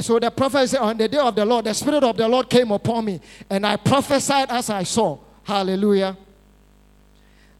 So 0.00 0.18
the 0.18 0.30
prophet 0.30 0.68
said, 0.68 0.80
On 0.80 0.96
the 0.96 1.08
day 1.08 1.18
of 1.18 1.34
the 1.34 1.44
Lord, 1.44 1.64
the 1.64 1.74
Spirit 1.74 2.04
of 2.04 2.16
the 2.16 2.28
Lord 2.28 2.48
came 2.50 2.70
upon 2.70 3.04
me, 3.04 3.20
and 3.48 3.66
I 3.66 3.76
prophesied 3.76 4.50
as 4.50 4.70
I 4.70 4.82
saw. 4.82 5.18
Hallelujah. 5.42 6.16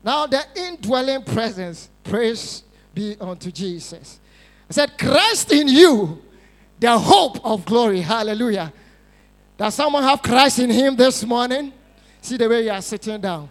Now, 0.07 0.29
the 0.29 0.41
indwelling 0.55 1.25
presence, 1.25 1.91
praise 2.05 2.63
be 2.95 3.17
unto 3.21 3.51
Jesus. 3.51 4.21
I 4.71 4.73
said, 4.73 4.97
Christ 4.97 5.51
in 5.51 5.67
you, 5.67 6.23
the 6.79 6.97
hope 6.97 7.45
of 7.45 7.65
glory. 7.65 8.03
Hallelujah. 8.03 8.73
Does 9.59 9.75
someone 9.75 10.05
have 10.05 10.23
Christ 10.23 10.61
in 10.61 10.71
him 10.71 10.95
this 10.95 11.25
morning? 11.25 11.73
See 12.21 12.37
the 12.37 12.49
way 12.49 12.67
you 12.67 12.71
are 12.71 12.81
sitting 12.81 13.21
down. 13.21 13.49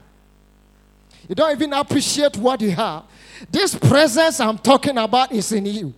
You 1.28 1.36
don't 1.36 1.52
even 1.52 1.74
appreciate 1.74 2.38
what 2.38 2.62
you 2.62 2.72
have. 2.72 3.04
This 3.52 3.76
presence 3.76 4.40
I'm 4.40 4.58
talking 4.58 4.98
about 4.98 5.34
is 5.34 5.52
in 5.52 5.66
you. 5.66 5.94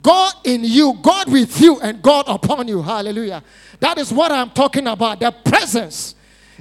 God 0.00 0.34
in 0.44 0.62
you, 0.62 0.96
God 1.02 1.32
with 1.32 1.60
you, 1.60 1.80
and 1.80 2.00
God 2.00 2.26
upon 2.28 2.68
you. 2.68 2.80
Hallelujah. 2.80 3.42
That 3.80 3.98
is 3.98 4.12
what 4.12 4.30
I'm 4.30 4.50
talking 4.50 4.86
about. 4.86 5.18
The 5.18 5.32
presence. 5.32 6.14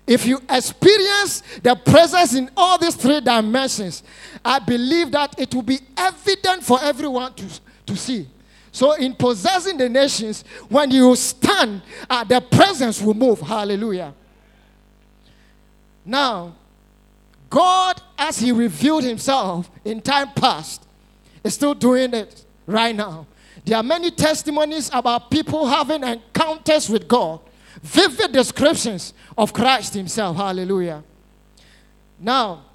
If 0.08 0.26
you 0.26 0.42
experience 0.50 1.44
the 1.62 1.76
presence 1.76 2.34
in 2.34 2.50
all 2.58 2.78
these 2.78 2.96
three 2.96 3.22
dimensions, 3.22 4.04
I 4.44 4.60
believe 4.60 5.12
that 5.12 5.40
it 5.40 5.54
will 5.54 5.62
be 5.62 5.80
evident 5.96 6.64
for 6.64 6.80
everyone 6.82 7.34
to, 7.36 7.46
to 7.86 7.96
see. 7.96 8.28
So, 8.72 8.94
in 8.94 9.14
possessing 9.14 9.78
the 9.78 9.90
nations, 9.90 10.44
when 10.70 10.92
you 10.92 11.16
stand, 11.16 11.82
uh, 12.10 12.24
the 12.24 12.40
presence 12.40 13.02
will 13.02 13.14
move. 13.14 13.42
Hallelujah. 13.42 14.14
Now, 16.06 16.56
God, 17.50 18.02
as 18.18 18.40
He 18.40 18.52
revealed 18.52 19.04
Himself 19.04 19.70
in 19.84 20.02
time 20.02 20.30
past, 20.36 20.88
is 21.44 21.54
still 21.54 21.74
doing 21.74 22.14
it 22.14 22.46
right 22.66 22.96
now. 22.96 23.28
There 23.66 23.78
are 23.78 23.84
many 23.84 24.10
testimonies 24.10 24.90
about 24.94 25.30
people 25.30 25.68
having 25.68 26.04
encounters 26.04 26.90
with 26.90 27.08
God, 27.08 27.42
vivid 27.82 28.32
descriptions 28.32 29.14
of 29.38 29.54
Christ 29.54 29.94
Himself. 29.94 30.38
Hallelujah. 30.38 31.04
Now, 32.20 32.66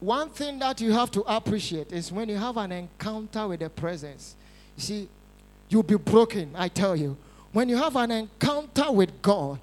one 0.00 0.30
thing 0.30 0.58
that 0.60 0.80
you 0.80 0.92
have 0.92 1.10
to 1.10 1.20
appreciate 1.22 1.92
is 1.92 2.10
when 2.10 2.28
you 2.28 2.36
have 2.36 2.56
an 2.56 2.72
encounter 2.72 3.46
with 3.48 3.60
the 3.60 3.68
presence. 3.68 4.34
You 4.76 4.82
see, 4.82 5.08
you'll 5.68 5.82
be 5.82 5.96
broken, 5.96 6.52
I 6.54 6.68
tell 6.68 6.96
you. 6.96 7.16
When 7.52 7.68
you 7.68 7.76
have 7.76 7.96
an 7.96 8.10
encounter 8.10 8.90
with 8.90 9.20
God, 9.20 9.58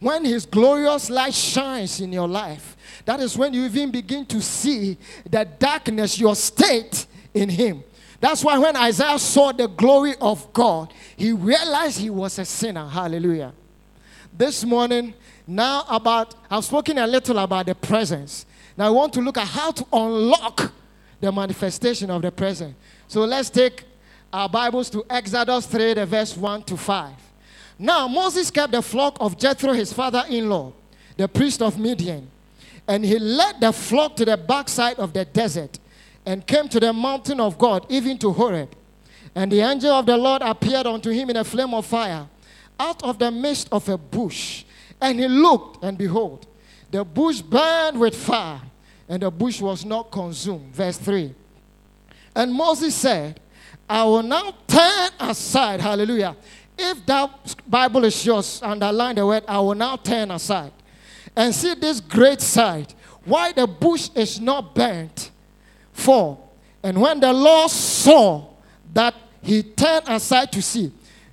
when 0.00 0.24
His 0.24 0.46
glorious 0.46 1.10
light 1.10 1.34
shines 1.34 2.00
in 2.00 2.12
your 2.12 2.26
life, 2.26 2.76
that 3.04 3.20
is 3.20 3.36
when 3.36 3.52
you 3.52 3.64
even 3.64 3.90
begin 3.90 4.24
to 4.26 4.40
see 4.40 4.96
the 5.28 5.44
darkness, 5.44 6.18
your 6.18 6.34
state 6.34 7.06
in 7.34 7.48
Him. 7.48 7.84
That's 8.22 8.44
why 8.44 8.56
when 8.56 8.76
Isaiah 8.76 9.18
saw 9.18 9.50
the 9.50 9.66
glory 9.66 10.14
of 10.20 10.52
God, 10.52 10.94
he 11.16 11.32
realized 11.32 11.98
he 11.98 12.08
was 12.08 12.38
a 12.38 12.44
sinner. 12.44 12.86
Hallelujah. 12.86 13.52
This 14.32 14.64
morning, 14.64 15.14
now 15.44 15.84
about, 15.88 16.36
I've 16.48 16.64
spoken 16.64 16.98
a 16.98 17.06
little 17.08 17.36
about 17.38 17.66
the 17.66 17.74
presence. 17.74 18.46
Now 18.76 18.86
I 18.86 18.90
want 18.90 19.12
to 19.14 19.20
look 19.20 19.38
at 19.38 19.48
how 19.48 19.72
to 19.72 19.84
unlock 19.92 20.72
the 21.20 21.32
manifestation 21.32 22.12
of 22.12 22.22
the 22.22 22.30
presence. 22.30 22.76
So 23.08 23.24
let's 23.24 23.50
take 23.50 23.82
our 24.32 24.48
Bibles 24.48 24.88
to 24.90 25.04
Exodus 25.10 25.66
3, 25.66 25.94
the 25.94 26.06
verse 26.06 26.36
1 26.36 26.62
to 26.62 26.76
5. 26.76 27.12
Now 27.76 28.06
Moses 28.06 28.52
kept 28.52 28.70
the 28.70 28.82
flock 28.82 29.16
of 29.18 29.36
Jethro, 29.36 29.72
his 29.72 29.92
father 29.92 30.22
in 30.28 30.48
law, 30.48 30.72
the 31.16 31.26
priest 31.26 31.60
of 31.60 31.76
Midian. 31.76 32.30
And 32.86 33.04
he 33.04 33.18
led 33.18 33.60
the 33.60 33.72
flock 33.72 34.14
to 34.14 34.24
the 34.24 34.36
backside 34.36 35.00
of 35.00 35.12
the 35.12 35.24
desert 35.24 35.80
and 36.24 36.46
came 36.46 36.68
to 36.68 36.80
the 36.80 36.92
mountain 36.92 37.40
of 37.40 37.58
God, 37.58 37.86
even 37.88 38.18
to 38.18 38.32
Horeb. 38.32 38.74
And 39.34 39.50
the 39.50 39.60
angel 39.60 39.92
of 39.92 40.06
the 40.06 40.16
Lord 40.16 40.42
appeared 40.42 40.86
unto 40.86 41.10
him 41.10 41.30
in 41.30 41.36
a 41.36 41.44
flame 41.44 41.74
of 41.74 41.86
fire 41.86 42.28
out 42.78 43.02
of 43.02 43.18
the 43.18 43.30
midst 43.30 43.68
of 43.72 43.88
a 43.88 43.96
bush. 43.96 44.64
And 45.00 45.18
he 45.18 45.26
looked, 45.26 45.82
and 45.82 45.96
behold, 45.98 46.46
the 46.90 47.04
bush 47.04 47.40
burned 47.40 47.98
with 47.98 48.14
fire, 48.14 48.60
and 49.08 49.22
the 49.22 49.30
bush 49.30 49.60
was 49.60 49.84
not 49.84 50.10
consumed. 50.10 50.74
Verse 50.74 50.98
3. 50.98 51.34
And 52.34 52.52
Moses 52.52 52.94
said, 52.94 53.40
I 53.88 54.04
will 54.04 54.22
now 54.22 54.54
turn 54.66 55.10
aside. 55.18 55.80
Hallelujah. 55.80 56.36
If 56.78 57.04
that 57.06 57.56
Bible 57.68 58.04
is 58.04 58.24
yours, 58.24 58.60
underline 58.62 59.16
the 59.16 59.26
word, 59.26 59.44
I 59.46 59.58
will 59.60 59.74
now 59.74 59.96
turn 59.96 60.30
aside 60.30 60.72
and 61.36 61.54
see 61.54 61.74
this 61.74 62.00
great 62.00 62.40
sight, 62.40 62.94
why 63.24 63.52
the 63.52 63.66
bush 63.66 64.10
is 64.14 64.40
not 64.40 64.74
burnt. 64.74 65.30
For, 65.92 66.38
and 66.82 67.00
when 67.00 67.20
the 67.20 67.32
Lord 67.32 67.70
saw 67.70 68.48
that 68.92 69.14
he 69.42 69.62
turned 69.62 70.08
aside 70.08 70.50
to 70.52 70.62
see, 70.62 70.90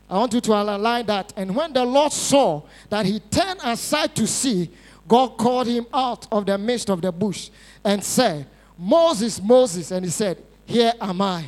I 0.09 0.17
want 0.17 0.33
you 0.33 0.41
to 0.41 0.53
underline 0.53 1.05
that. 1.05 1.33
And 1.35 1.55
when 1.55 1.71
the 1.71 1.85
Lord 1.85 2.11
saw 2.11 2.63
that 2.89 3.05
he 3.05 3.19
turned 3.19 3.59
aside 3.63 4.15
to 4.15 4.25
see, 4.25 4.69
God 5.07 5.37
called 5.37 5.67
him 5.67 5.85
out 5.93 6.27
of 6.31 6.45
the 6.45 6.57
midst 6.57 6.89
of 6.89 7.01
the 7.01 7.11
bush 7.11 7.49
and 7.83 8.03
said, 8.03 8.47
Moses, 8.77 9.41
Moses. 9.41 9.91
And 9.91 10.05
he 10.05 10.11
said, 10.11 10.41
Here 10.65 10.93
am 10.99 11.21
I. 11.21 11.45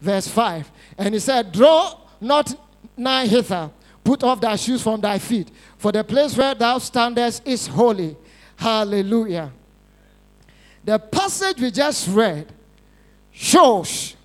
Verse 0.00 0.28
5. 0.28 0.70
And 0.98 1.14
he 1.14 1.20
said, 1.20 1.52
Draw 1.52 1.94
not 2.20 2.54
nigh 2.96 3.26
hither, 3.26 3.70
put 4.04 4.22
off 4.22 4.40
thy 4.40 4.56
shoes 4.56 4.82
from 4.82 5.00
thy 5.00 5.18
feet, 5.18 5.50
for 5.78 5.90
the 5.90 6.04
place 6.04 6.36
where 6.36 6.54
thou 6.54 6.78
standest 6.78 7.46
is 7.46 7.66
holy. 7.66 8.16
Hallelujah. 8.56 9.50
The 10.84 10.98
passage 10.98 11.60
we 11.60 11.70
just 11.70 12.08
read 12.08 12.52
shows 13.32 14.16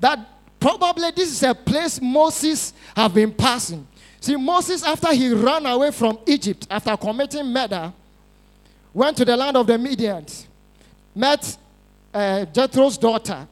that 0.00 0.18
probably 0.60 1.10
this 1.10 1.30
is 1.30 1.42
a 1.42 1.54
place 1.54 2.00
Moses 2.00 2.72
have 2.96 3.14
been 3.14 3.32
passing. 3.32 3.86
See, 4.20 4.36
Moses, 4.36 4.84
after 4.84 5.12
he 5.12 5.32
ran 5.34 5.66
away 5.66 5.90
from 5.90 6.18
Egypt, 6.26 6.66
after 6.70 6.96
committing 6.96 7.46
murder, 7.46 7.92
went 8.94 9.16
to 9.16 9.24
the 9.24 9.36
land 9.36 9.56
of 9.56 9.66
the 9.66 9.72
Midians, 9.72 10.46
met 11.14 11.56
uh, 12.14 12.44
Jethro's 12.46 12.96
daughter, 12.98 13.48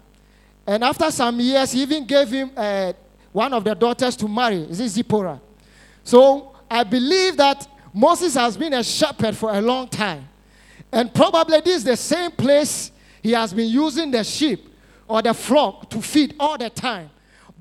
and 0.66 0.84
after 0.84 1.10
some 1.10 1.40
years, 1.40 1.72
he 1.72 1.82
even 1.82 2.06
gave 2.06 2.28
him 2.28 2.52
uh, 2.56 2.92
one 3.32 3.52
of 3.52 3.64
the 3.64 3.74
daughters 3.74 4.14
to 4.16 4.28
marry. 4.28 4.62
Is 4.62 4.78
Zipporah? 4.92 5.40
So 6.04 6.52
I 6.70 6.84
believe 6.84 7.36
that 7.36 7.66
Moses 7.92 8.34
has 8.34 8.56
been 8.56 8.74
a 8.74 8.84
shepherd 8.84 9.36
for 9.36 9.50
a 9.50 9.60
long 9.60 9.88
time. 9.88 10.28
And 10.92 11.12
probably 11.14 11.60
this 11.60 11.78
is 11.78 11.84
the 11.84 11.96
same 11.96 12.30
place 12.32 12.90
he 13.22 13.32
has 13.32 13.52
been 13.52 13.68
using 13.68 14.10
the 14.10 14.24
sheep 14.24 14.68
or 15.06 15.22
the 15.22 15.34
flock 15.34 15.88
to 15.90 16.00
feed 16.00 16.34
all 16.38 16.56
the 16.58 16.70
time. 16.70 17.10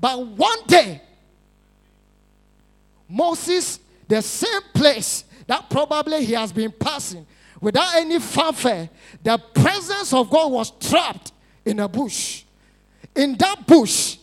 But 0.00 0.26
one 0.26 0.58
day, 0.66 1.02
Moses, 3.08 3.78
the 4.08 4.22
same 4.22 4.62
place 4.72 5.24
that 5.46 5.68
probably 5.68 6.24
he 6.24 6.32
has 6.32 6.52
been 6.52 6.72
passing 6.72 7.26
without 7.60 7.94
any 7.96 8.18
fanfare, 8.18 8.88
the 9.22 9.38
presence 9.38 10.12
of 10.12 10.30
God 10.30 10.50
was 10.50 10.70
trapped 10.70 11.32
in 11.64 11.80
a 11.80 11.88
bush. 11.88 12.44
In 13.14 13.36
that 13.36 13.66
bush, 13.66 14.16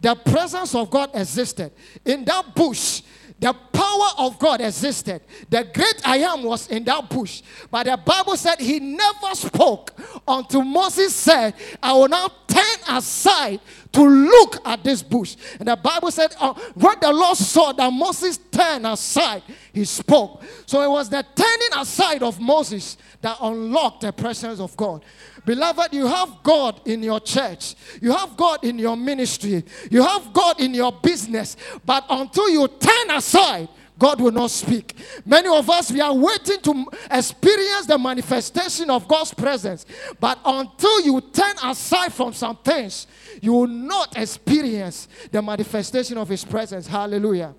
the 0.00 0.14
presence 0.14 0.74
of 0.74 0.90
God 0.90 1.10
existed. 1.14 1.72
In 2.04 2.24
that 2.26 2.54
bush, 2.54 3.02
the 3.38 3.52
power 3.52 4.08
of 4.18 4.38
God 4.38 4.60
existed. 4.60 5.20
The 5.50 5.68
great 5.74 6.00
I 6.04 6.18
am 6.18 6.44
was 6.44 6.68
in 6.68 6.84
that 6.84 7.10
bush. 7.10 7.42
But 7.70 7.86
the 7.86 7.96
Bible 7.96 8.36
said 8.36 8.60
he 8.60 8.80
never 8.80 9.34
spoke 9.34 9.92
until 10.26 10.62
Moses 10.62 11.14
said, 11.14 11.54
I 11.82 11.92
will 11.92 12.08
now 12.08 12.28
turn 12.46 12.96
aside 12.96 13.60
to 13.92 14.02
look 14.02 14.58
at 14.64 14.82
this 14.84 15.02
bush. 15.02 15.36
And 15.58 15.68
the 15.68 15.76
Bible 15.76 16.10
said, 16.10 16.34
uh, 16.40 16.54
the 17.00 17.12
Lord 17.12 17.36
saw 17.36 17.72
that 17.72 17.92
Moses 17.92 18.38
turned 18.54 18.86
aside, 18.86 19.42
he 19.72 19.84
spoke. 19.84 20.42
So 20.66 20.82
it 20.82 20.88
was 20.88 21.08
the 21.08 21.24
turning 21.34 21.80
aside 21.80 22.22
of 22.22 22.40
Moses 22.40 22.96
that 23.20 23.36
unlocked 23.40 24.02
the 24.02 24.12
presence 24.12 24.60
of 24.60 24.76
God. 24.76 25.04
Beloved, 25.44 25.92
you 25.92 26.06
have 26.06 26.42
God 26.42 26.80
in 26.86 27.02
your 27.02 27.20
church, 27.20 27.74
you 28.00 28.12
have 28.12 28.36
God 28.36 28.64
in 28.64 28.78
your 28.78 28.96
ministry, 28.96 29.64
you 29.90 30.02
have 30.02 30.32
God 30.32 30.60
in 30.60 30.72
your 30.72 30.92
business, 30.92 31.56
but 31.84 32.04
until 32.08 32.48
you 32.48 32.66
turn 32.68 33.10
aside, 33.10 33.68
God 33.98 34.20
will 34.20 34.32
not 34.32 34.50
speak. 34.50 34.96
Many 35.24 35.48
of 35.48 35.70
us, 35.70 35.92
we 35.92 36.00
are 36.00 36.14
waiting 36.14 36.60
to 36.62 36.86
experience 37.10 37.86
the 37.86 37.96
manifestation 37.96 38.90
of 38.90 39.06
God's 39.06 39.32
presence. 39.32 39.86
But 40.18 40.38
until 40.44 41.00
you 41.02 41.20
turn 41.20 41.54
aside 41.62 42.12
from 42.12 42.32
some 42.32 42.56
things, 42.56 43.06
you 43.40 43.52
will 43.52 43.68
not 43.68 44.16
experience 44.18 45.06
the 45.30 45.40
manifestation 45.40 46.18
of 46.18 46.28
His 46.28 46.44
presence. 46.44 46.88
Hallelujah. 46.88 47.54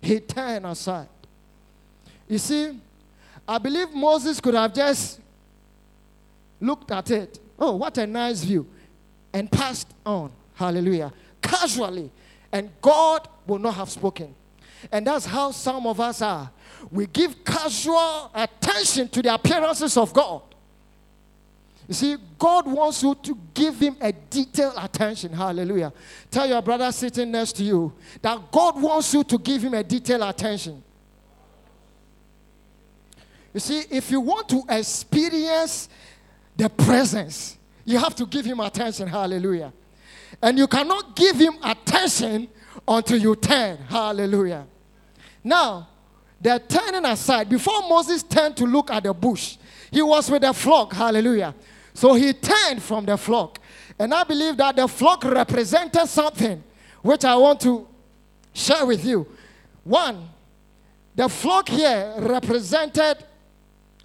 He 0.00 0.20
turned 0.20 0.66
aside. 0.66 1.08
You 2.28 2.38
see, 2.38 2.78
I 3.46 3.58
believe 3.58 3.92
Moses 3.92 4.40
could 4.40 4.54
have 4.54 4.72
just 4.72 5.20
looked 6.60 6.90
at 6.90 7.10
it. 7.10 7.38
Oh, 7.58 7.76
what 7.76 7.98
a 7.98 8.06
nice 8.06 8.44
view. 8.44 8.66
And 9.32 9.50
passed 9.50 9.88
on. 10.04 10.30
Hallelujah. 10.54 11.12
Casually. 11.42 12.10
And 12.52 12.70
God 12.80 13.28
will 13.46 13.58
not 13.58 13.74
have 13.74 13.90
spoken. 13.90 14.34
And 14.90 15.06
that's 15.06 15.26
how 15.26 15.50
some 15.50 15.86
of 15.86 16.00
us 16.00 16.22
are. 16.22 16.50
We 16.90 17.06
give 17.06 17.44
casual 17.44 18.30
attention 18.34 19.08
to 19.10 19.22
the 19.22 19.34
appearances 19.34 19.96
of 19.96 20.12
God. 20.12 20.42
You 21.90 21.94
see, 21.94 22.16
God 22.38 22.66
wants 22.66 23.02
you 23.02 23.14
to 23.16 23.38
give 23.52 23.78
Him 23.78 23.96
a 24.00 24.12
detailed 24.12 24.74
attention. 24.78 25.32
Hallelujah. 25.32 25.92
Tell 26.30 26.48
your 26.48 26.62
brother 26.62 26.90
sitting 26.90 27.30
next 27.30 27.54
to 27.56 27.64
you 27.64 27.92
that 28.22 28.50
God 28.50 28.80
wants 28.80 29.12
you 29.12 29.24
to 29.24 29.36
give 29.36 29.60
Him 29.60 29.74
a 29.74 29.82
detailed 29.82 30.22
attention. 30.22 30.82
You 33.52 33.60
see, 33.60 33.82
if 33.90 34.10
you 34.10 34.20
want 34.20 34.48
to 34.50 34.62
experience 34.68 35.88
the 36.60 36.68
presence. 36.68 37.56
You 37.84 37.98
have 37.98 38.14
to 38.16 38.26
give 38.26 38.44
him 38.44 38.60
attention. 38.60 39.08
Hallelujah. 39.08 39.72
And 40.42 40.58
you 40.58 40.66
cannot 40.66 41.16
give 41.16 41.36
him 41.36 41.54
attention 41.62 42.48
until 42.86 43.18
you 43.18 43.34
turn. 43.34 43.78
Hallelujah. 43.88 44.66
Now, 45.42 45.88
they're 46.40 46.58
turning 46.58 47.04
aside. 47.04 47.48
Before 47.48 47.80
Moses 47.88 48.22
turned 48.22 48.56
to 48.58 48.64
look 48.64 48.90
at 48.90 49.04
the 49.04 49.14
bush, 49.14 49.56
he 49.90 50.02
was 50.02 50.30
with 50.30 50.42
the 50.42 50.52
flock. 50.52 50.92
Hallelujah. 50.92 51.54
So 52.00 52.14
he 52.14 52.32
turned 52.32 52.82
from 52.82 53.04
the 53.04 53.18
flock. 53.18 53.60
And 53.98 54.14
I 54.14 54.24
believe 54.24 54.56
that 54.56 54.74
the 54.74 54.88
flock 54.88 55.22
represented 55.22 56.08
something 56.08 56.64
which 57.02 57.26
I 57.26 57.36
want 57.36 57.60
to 57.60 57.86
share 58.54 58.86
with 58.86 59.04
you. 59.04 59.26
One, 59.84 60.26
the 61.14 61.28
flock 61.28 61.68
here 61.68 62.14
represented 62.16 63.18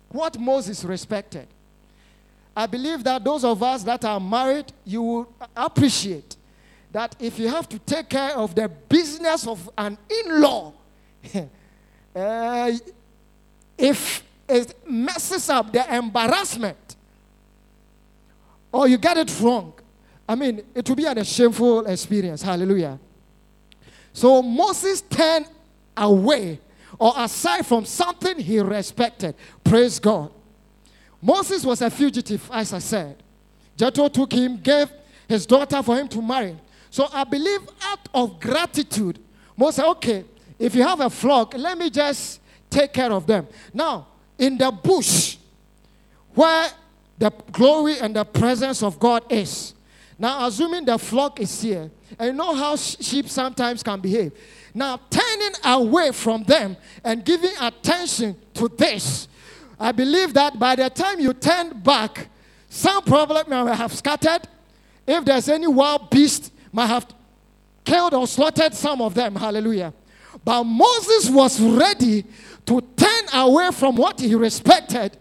what 0.10 0.38
Moses 0.38 0.84
respected. 0.84 1.48
I 2.54 2.66
believe 2.66 3.02
that 3.06 3.24
those 3.24 3.46
of 3.46 3.64
us 3.64 3.84
that 3.84 4.04
are 4.04 4.20
married, 4.20 4.74
you 4.84 5.02
will 5.02 5.34
appreciate 5.56 6.36
that 6.92 7.16
if 7.18 7.40
you 7.40 7.48
have 7.48 7.70
to 7.70 7.80
take 7.80 8.10
care 8.10 8.36
of 8.36 8.54
the 8.56 8.68
business 8.68 9.48
of 9.48 9.70
an 9.78 9.98
in 10.10 10.42
law, 10.42 10.74
uh, 12.14 12.72
if 13.78 14.22
it 14.50 14.86
messes 14.86 15.50
up 15.50 15.72
the 15.72 15.96
embarrassment 15.96 16.95
or 18.76 18.90
you 18.90 18.98
get 18.98 19.16
it 19.16 19.40
wrong, 19.40 19.74
I 20.28 20.36
mean, 20.36 20.62
it 20.76 20.90
will 20.90 20.98
be 20.98 21.06
a 21.06 21.24
shameful 21.24 21.86
experience. 21.86 22.42
Hallelujah. 22.42 23.00
So 24.12 24.42
Moses 24.42 25.00
turned 25.00 25.48
away 25.96 26.60
or 27.00 27.14
aside 27.16 27.66
from 27.66 27.86
something 27.86 28.38
he 28.38 28.60
respected. 28.60 29.34
Praise 29.64 29.98
God. 29.98 30.30
Moses 31.22 31.64
was 31.64 31.82
a 31.82 31.90
fugitive, 31.90 32.50
as 32.52 32.74
I 32.74 32.80
said. 32.80 33.16
Jethro 33.78 34.10
took 34.10 34.34
him, 34.34 34.58
gave 34.58 34.92
his 35.26 35.46
daughter 35.46 35.82
for 35.82 35.96
him 35.96 36.10
to 36.10 36.22
marry. 36.22 36.58
So 36.90 37.08
I 37.14 37.24
believe 37.24 37.62
out 37.82 38.10
of 38.14 38.42
gratitude, 38.42 39.20
Moses 39.56 39.78
said, 39.78 39.86
okay, 39.92 40.26
if 40.60 40.76
you 40.76 40.84
have 40.84 41.00
a 41.00 41.10
flock, 41.10 41.54
let 41.56 41.78
me 41.78 41.90
just 41.90 42.42
take 42.70 42.92
care 42.92 43.12
of 43.14 43.26
them. 43.26 43.48
Now, 43.74 44.08
in 44.38 44.58
the 44.58 44.70
bush, 44.70 45.38
where 46.34 46.70
the 47.18 47.32
glory 47.52 48.00
and 48.00 48.16
the 48.16 48.26
presence 48.26 48.84
of 48.84 49.00
God 49.00 49.24
is. 49.32 49.74
Now, 50.18 50.48
assuming 50.48 50.86
the 50.86 50.98
flock 50.98 51.40
is 51.40 51.62
here, 51.62 51.92
and 52.18 52.28
you 52.28 52.34
know 52.34 52.56
how 52.56 52.76
sheep 52.76 53.28
sometimes 53.30 53.84
can 53.84 54.00
behave. 54.00 54.32
Now, 54.74 55.00
turning 55.10 55.54
away 55.64 56.12
from 56.12 56.44
them 56.44 56.78
and 57.04 57.24
giving 57.24 57.52
attention 57.60 58.36
to 58.54 58.68
this 58.70 59.28
I 59.80 59.92
believe 59.92 60.34
that 60.34 60.58
by 60.58 60.76
the 60.76 60.90
time 60.90 61.20
you 61.20 61.34
turn 61.34 61.80
back, 61.82 62.28
some 62.70 63.04
problem 63.04 63.50
may 63.50 63.76
have 63.76 63.94
scattered. 63.94 64.48
If 65.06 65.26
there's 65.26 65.50
any 65.50 65.68
wild 65.68 66.10
beast, 66.10 66.52
might 66.72 66.88
have 66.88 67.06
killed 67.84 68.14
or 68.14 68.28
slaughtered 68.28 68.74
some 68.74 69.02
of 69.02 69.14
them. 69.14 69.36
Hallelujah. 69.36 69.94
But 70.44 70.64
Moses 70.64 71.30
was 71.30 71.60
ready 71.62 72.24
to 72.66 72.82
turn 72.96 73.26
away 73.34 73.72
from 73.72 73.96
what 73.96 74.20
he 74.20 74.36
respected 74.36 75.18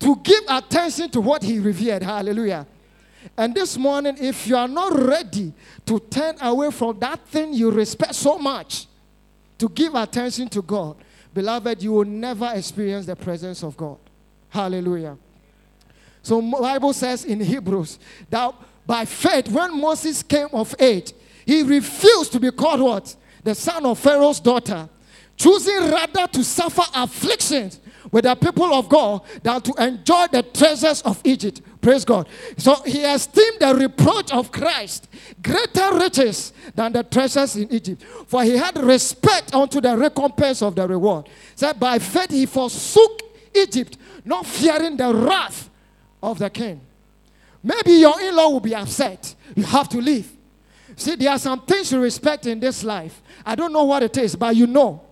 to 0.00 0.16
give 0.16 0.44
attention 0.48 1.10
to 1.10 1.20
what 1.20 1.42
he 1.42 1.58
revered. 1.58 2.02
Hallelujah. 2.02 2.66
And 3.36 3.54
this 3.54 3.76
morning, 3.76 4.16
if 4.18 4.46
you 4.46 4.56
are 4.56 4.68
not 4.68 4.98
ready 4.98 5.52
to 5.86 5.98
turn 5.98 6.36
away 6.40 6.70
from 6.70 6.98
that 7.00 7.26
thing 7.26 7.52
you 7.52 7.70
respect 7.70 8.14
so 8.14 8.38
much 8.38 8.86
to 9.58 9.68
give 9.68 9.94
attention 9.94 10.48
to 10.50 10.62
God, 10.62 10.96
beloved, 11.34 11.82
you 11.82 11.92
will 11.92 12.04
never 12.04 12.50
experience 12.54 13.06
the 13.06 13.16
presence 13.16 13.62
of 13.62 13.76
God. 13.76 13.98
Hallelujah. 14.48 15.18
So 16.22 16.40
Bible 16.40 16.92
says 16.92 17.24
in 17.24 17.40
Hebrews 17.40 17.98
that 18.30 18.54
by 18.86 19.04
faith, 19.04 19.48
when 19.48 19.78
Moses 19.78 20.22
came 20.22 20.48
of 20.52 20.74
age, 20.78 21.12
he 21.44 21.62
refused 21.62 22.32
to 22.32 22.40
be 22.40 22.50
called 22.50 22.80
what? 22.80 23.16
The 23.42 23.54
son 23.54 23.84
of 23.86 23.98
Pharaoh's 23.98 24.40
daughter, 24.40 24.88
choosing 25.36 25.90
rather 25.90 26.26
to 26.28 26.44
suffer 26.44 26.82
afflictions 26.94 27.80
with 28.10 28.24
the 28.24 28.34
people 28.34 28.72
of 28.72 28.88
God 28.88 29.22
than 29.42 29.60
to 29.62 29.72
enjoy 29.78 30.26
the 30.32 30.42
treasures 30.42 31.02
of 31.02 31.20
Egypt. 31.24 31.60
Praise 31.80 32.04
God. 32.04 32.28
So 32.56 32.76
he 32.82 33.00
esteemed 33.00 33.60
the 33.60 33.74
reproach 33.74 34.32
of 34.32 34.50
Christ 34.50 35.08
greater 35.42 35.98
riches 35.98 36.52
than 36.74 36.92
the 36.92 37.02
treasures 37.02 37.56
in 37.56 37.72
Egypt. 37.72 38.02
For 38.26 38.42
he 38.42 38.56
had 38.56 38.76
respect 38.78 39.54
unto 39.54 39.80
the 39.80 39.96
recompense 39.96 40.62
of 40.62 40.74
the 40.74 40.86
reward. 40.86 41.28
Said, 41.54 41.78
by 41.78 41.98
faith 41.98 42.30
he 42.30 42.46
forsook 42.46 43.22
Egypt, 43.54 43.96
not 44.24 44.46
fearing 44.46 44.96
the 44.96 45.14
wrath 45.14 45.70
of 46.22 46.38
the 46.38 46.50
king. 46.50 46.80
Maybe 47.62 47.92
your 47.92 48.20
in 48.20 48.34
law 48.34 48.50
will 48.50 48.60
be 48.60 48.74
upset. 48.74 49.34
You 49.54 49.64
have 49.64 49.88
to 49.90 49.98
leave. 49.98 50.30
See, 50.96 51.14
there 51.14 51.30
are 51.30 51.38
some 51.38 51.60
things 51.62 51.92
you 51.92 52.00
respect 52.00 52.46
in 52.46 52.58
this 52.58 52.82
life. 52.82 53.22
I 53.44 53.54
don't 53.54 53.72
know 53.72 53.84
what 53.84 54.02
it 54.02 54.16
is, 54.18 54.34
but 54.34 54.56
you 54.56 54.66
know. 54.66 55.07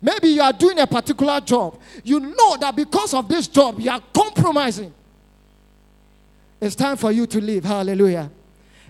Maybe 0.00 0.28
you 0.28 0.42
are 0.42 0.52
doing 0.52 0.78
a 0.78 0.86
particular 0.86 1.40
job. 1.40 1.80
You 2.04 2.20
know 2.20 2.56
that 2.56 2.74
because 2.76 3.14
of 3.14 3.28
this 3.28 3.48
job, 3.48 3.80
you 3.80 3.90
are 3.90 4.02
compromising. 4.14 4.94
It's 6.60 6.74
time 6.74 6.96
for 6.96 7.12
you 7.12 7.26
to 7.26 7.40
leave. 7.40 7.64
Hallelujah. 7.64 8.30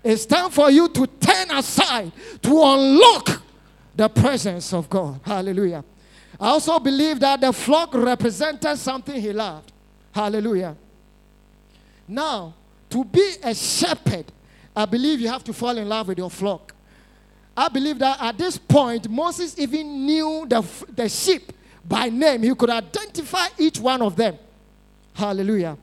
It's 0.04 0.26
time 0.26 0.50
for 0.50 0.70
you 0.70 0.88
to 0.88 1.06
turn 1.06 1.50
aside 1.50 2.12
to 2.42 2.62
unlock 2.62 3.42
the 3.94 4.08
presence 4.08 4.72
of 4.72 4.88
God. 4.88 5.20
Hallelujah. 5.24 5.84
I 6.40 6.48
also 6.48 6.78
believe 6.78 7.18
that 7.20 7.40
the 7.40 7.52
flock 7.52 7.94
represented 7.94 8.78
something 8.78 9.20
he 9.20 9.32
loved. 9.32 9.72
Hallelujah. 10.12 10.76
Now, 12.06 12.54
to 12.90 13.04
be 13.04 13.34
a 13.42 13.54
shepherd, 13.54 14.26
I 14.74 14.84
believe 14.84 15.20
you 15.20 15.28
have 15.28 15.44
to 15.44 15.52
fall 15.52 15.76
in 15.76 15.88
love 15.88 16.08
with 16.08 16.18
your 16.18 16.30
flock. 16.30 16.74
I 17.58 17.68
believe 17.68 17.98
that 17.98 18.22
at 18.22 18.38
this 18.38 18.56
point, 18.56 19.10
Moses 19.10 19.58
even 19.58 20.06
knew 20.06 20.46
the, 20.48 20.64
the 20.94 21.08
sheep 21.08 21.52
by 21.84 22.08
name. 22.08 22.44
He 22.44 22.54
could 22.54 22.70
identify 22.70 23.48
each 23.58 23.80
one 23.80 24.00
of 24.00 24.14
them. 24.14 24.38
Hallelujah. 25.12 25.76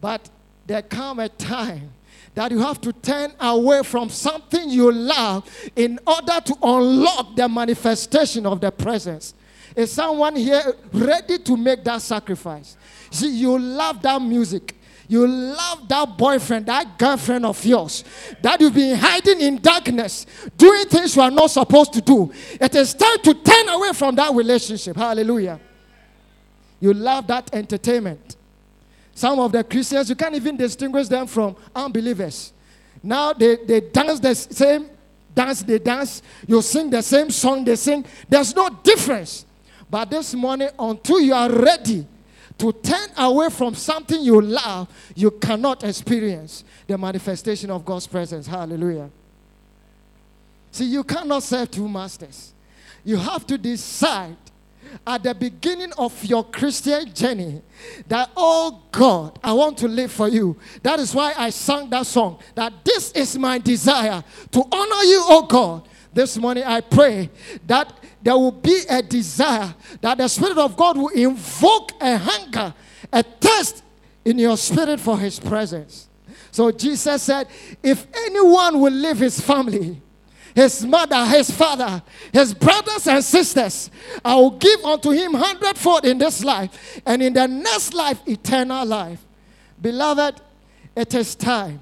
But 0.00 0.28
there 0.66 0.82
come 0.82 1.20
a 1.20 1.28
time 1.28 1.92
that 2.34 2.50
you 2.50 2.58
have 2.58 2.80
to 2.80 2.92
turn 2.92 3.32
away 3.38 3.84
from 3.84 4.08
something 4.08 4.68
you 4.68 4.90
love 4.90 5.48
in 5.76 6.00
order 6.04 6.40
to 6.44 6.56
unlock 6.60 7.36
the 7.36 7.48
manifestation 7.48 8.44
of 8.44 8.60
the 8.60 8.72
presence. 8.72 9.34
Is 9.76 9.92
someone 9.92 10.34
here 10.34 10.74
ready 10.92 11.38
to 11.38 11.56
make 11.56 11.84
that 11.84 12.02
sacrifice? 12.02 12.76
See, 13.12 13.30
you 13.30 13.56
love 13.56 14.02
that 14.02 14.20
music. 14.20 14.74
You 15.08 15.26
love 15.26 15.88
that 15.88 16.16
boyfriend, 16.16 16.66
that 16.66 16.98
girlfriend 16.98 17.44
of 17.44 17.64
yours, 17.64 18.04
that 18.40 18.60
you've 18.60 18.74
been 18.74 18.96
hiding 18.96 19.40
in 19.40 19.60
darkness, 19.60 20.26
doing 20.56 20.86
things 20.86 21.16
you 21.16 21.22
are 21.22 21.30
not 21.30 21.50
supposed 21.50 21.92
to 21.94 22.00
do. 22.00 22.32
It 22.60 22.74
is 22.74 22.94
time 22.94 23.18
to 23.22 23.34
turn 23.34 23.68
away 23.68 23.92
from 23.92 24.14
that 24.14 24.32
relationship. 24.34 24.96
Hallelujah. 24.96 25.60
You 26.80 26.94
love 26.94 27.26
that 27.28 27.54
entertainment. 27.54 28.36
Some 29.14 29.38
of 29.38 29.52
the 29.52 29.62
Christians, 29.62 30.08
you 30.08 30.16
can't 30.16 30.34
even 30.34 30.56
distinguish 30.56 31.08
them 31.08 31.26
from 31.26 31.56
unbelievers. 31.74 32.52
Now 33.02 33.32
they, 33.32 33.56
they 33.56 33.80
dance 33.80 34.20
the 34.20 34.34
same 34.34 34.88
dance, 35.34 35.62
they 35.62 35.78
dance. 35.78 36.22
You 36.46 36.62
sing 36.62 36.90
the 36.90 37.02
same 37.02 37.30
song 37.30 37.64
they 37.64 37.76
sing. 37.76 38.04
There's 38.28 38.54
no 38.54 38.68
difference. 38.82 39.46
But 39.90 40.10
this 40.10 40.34
morning, 40.34 40.70
until 40.78 41.20
you 41.20 41.34
are 41.34 41.50
ready 41.50 42.06
to 42.58 42.72
turn 42.72 43.08
away 43.16 43.48
from 43.50 43.74
something 43.74 44.22
you 44.22 44.40
love, 44.40 44.88
you 45.14 45.30
cannot 45.30 45.84
experience 45.84 46.64
the 46.86 46.96
manifestation 46.98 47.70
of 47.70 47.84
God's 47.84 48.06
presence. 48.06 48.46
Hallelujah. 48.46 49.10
See, 50.70 50.86
you 50.86 51.04
cannot 51.04 51.42
serve 51.42 51.70
two 51.70 51.88
masters. 51.88 52.52
You 53.04 53.16
have 53.16 53.46
to 53.46 53.58
decide 53.58 54.36
at 55.06 55.22
the 55.22 55.34
beginning 55.34 55.92
of 55.96 56.24
your 56.24 56.44
Christian 56.44 57.12
journey 57.14 57.62
that, 58.08 58.30
oh 58.36 58.82
God, 58.90 59.38
I 59.42 59.52
want 59.52 59.78
to 59.78 59.88
live 59.88 60.12
for 60.12 60.28
you. 60.28 60.56
That 60.82 61.00
is 61.00 61.14
why 61.14 61.34
I 61.36 61.50
sang 61.50 61.90
that 61.90 62.06
song. 62.06 62.38
That 62.54 62.72
this 62.84 63.12
is 63.12 63.38
my 63.38 63.58
desire 63.58 64.22
to 64.50 64.60
honor 64.60 65.02
you, 65.04 65.22
oh 65.28 65.46
God. 65.48 65.88
This 66.12 66.36
morning 66.36 66.64
I 66.64 66.80
pray 66.80 67.30
that 67.66 67.92
there 68.22 68.36
will 68.36 68.52
be 68.52 68.82
a 68.88 69.02
desire 69.02 69.74
that 70.00 70.18
the 70.18 70.28
Spirit 70.28 70.58
of 70.58 70.76
God 70.76 70.96
will 70.96 71.08
invoke 71.08 71.92
a 72.00 72.16
hunger, 72.16 72.74
a 73.12 73.22
thirst 73.22 73.82
in 74.24 74.38
your 74.38 74.56
spirit 74.56 75.00
for 75.00 75.18
His 75.18 75.40
presence. 75.40 76.08
So 76.52 76.70
Jesus 76.70 77.22
said, 77.22 77.48
If 77.82 78.06
anyone 78.14 78.78
will 78.78 78.92
leave 78.92 79.18
his 79.18 79.40
family, 79.40 80.00
his 80.54 80.84
mother, 80.84 81.24
his 81.24 81.50
father, 81.50 82.02
his 82.30 82.52
brothers 82.52 83.06
and 83.08 83.24
sisters, 83.24 83.90
I 84.22 84.34
will 84.34 84.50
give 84.50 84.84
unto 84.84 85.10
him 85.10 85.32
hundredfold 85.32 86.04
in 86.04 86.18
this 86.18 86.44
life, 86.44 87.00
and 87.06 87.22
in 87.22 87.32
the 87.32 87.48
next 87.48 87.94
life, 87.94 88.20
eternal 88.26 88.84
life. 88.84 89.24
Beloved, 89.80 90.42
it 90.94 91.14
is 91.14 91.34
time 91.34 91.80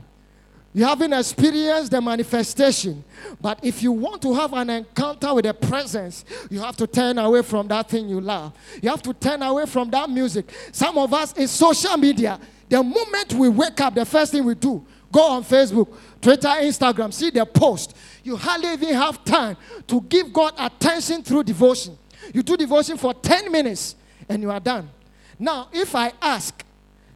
you 0.73 0.85
haven't 0.85 1.13
experienced 1.13 1.91
the 1.91 2.01
manifestation. 2.01 3.03
But 3.41 3.59
if 3.63 3.83
you 3.83 3.91
want 3.91 4.23
to 4.23 4.33
have 4.35 4.53
an 4.53 4.71
encounter 4.71 5.35
with 5.35 5.45
the 5.45 5.55
presence, 5.55 6.25
you 6.49 6.61
have 6.61 6.77
to 6.77 6.87
turn 6.87 7.19
away 7.19 7.43
from 7.43 7.67
that 7.69 7.89
thing 7.89 8.09
you 8.09 8.21
love. 8.21 8.53
You 8.81 8.91
have 8.91 9.03
to 9.03 9.13
turn 9.13 9.43
away 9.43 9.67
from 9.67 9.91
that 9.91 10.09
music. 10.09 10.53
Some 10.71 10.97
of 10.97 11.13
us 11.13 11.37
is 11.37 11.51
social 11.51 11.97
media. 11.97 12.39
The 12.69 12.83
moment 12.83 13.35
we 13.35 13.49
wake 13.49 13.81
up, 13.81 13.97
the 13.97 14.05
first 14.05 14.31
thing 14.31 14.45
we 14.45 14.55
do, 14.55 14.85
go 15.11 15.31
on 15.31 15.43
Facebook, 15.43 15.89
Twitter, 16.21 16.49
Instagram, 16.49 17.13
see 17.13 17.31
the 17.31 17.45
post. 17.45 17.97
You 18.23 18.37
hardly 18.37 18.73
even 18.73 18.95
have 18.95 19.25
time 19.25 19.57
to 19.89 20.01
give 20.03 20.33
God 20.33 20.55
attention 20.57 21.25
through 21.25 21.45
devotion. 21.45 21.99
You 22.33 22.45
do 22.45 22.57
devotion 22.57 22.97
for 22.97 23.13
10 23.13 23.51
minutes 23.51 23.97
and 24.29 24.41
you 24.41 24.53
are 24.53 24.61
done. 24.61 24.89
Now, 25.37 25.69
if 25.73 25.97
I 25.97 26.13
ask 26.23 26.65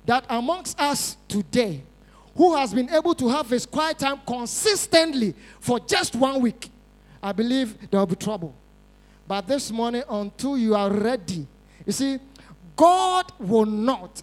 that 0.06 0.24
amongst 0.28 0.80
us 0.80 1.16
today, 1.28 1.82
who 2.36 2.54
has 2.56 2.74
been 2.74 2.90
able 2.90 3.14
to 3.14 3.28
have 3.28 3.48
his 3.48 3.66
quiet 3.66 3.98
time 3.98 4.20
consistently 4.26 5.34
for 5.60 5.78
just 5.80 6.14
one 6.14 6.40
week, 6.40 6.68
I 7.22 7.32
believe 7.32 7.90
there 7.90 8.00
will 8.00 8.06
be 8.06 8.16
trouble. 8.16 8.54
But 9.26 9.46
this 9.46 9.70
morning, 9.70 10.02
until 10.08 10.58
you 10.58 10.74
are 10.74 10.90
ready, 10.90 11.46
you 11.86 11.92
see, 11.92 12.18
God 12.76 13.32
will 13.38 13.66
not, 13.66 14.22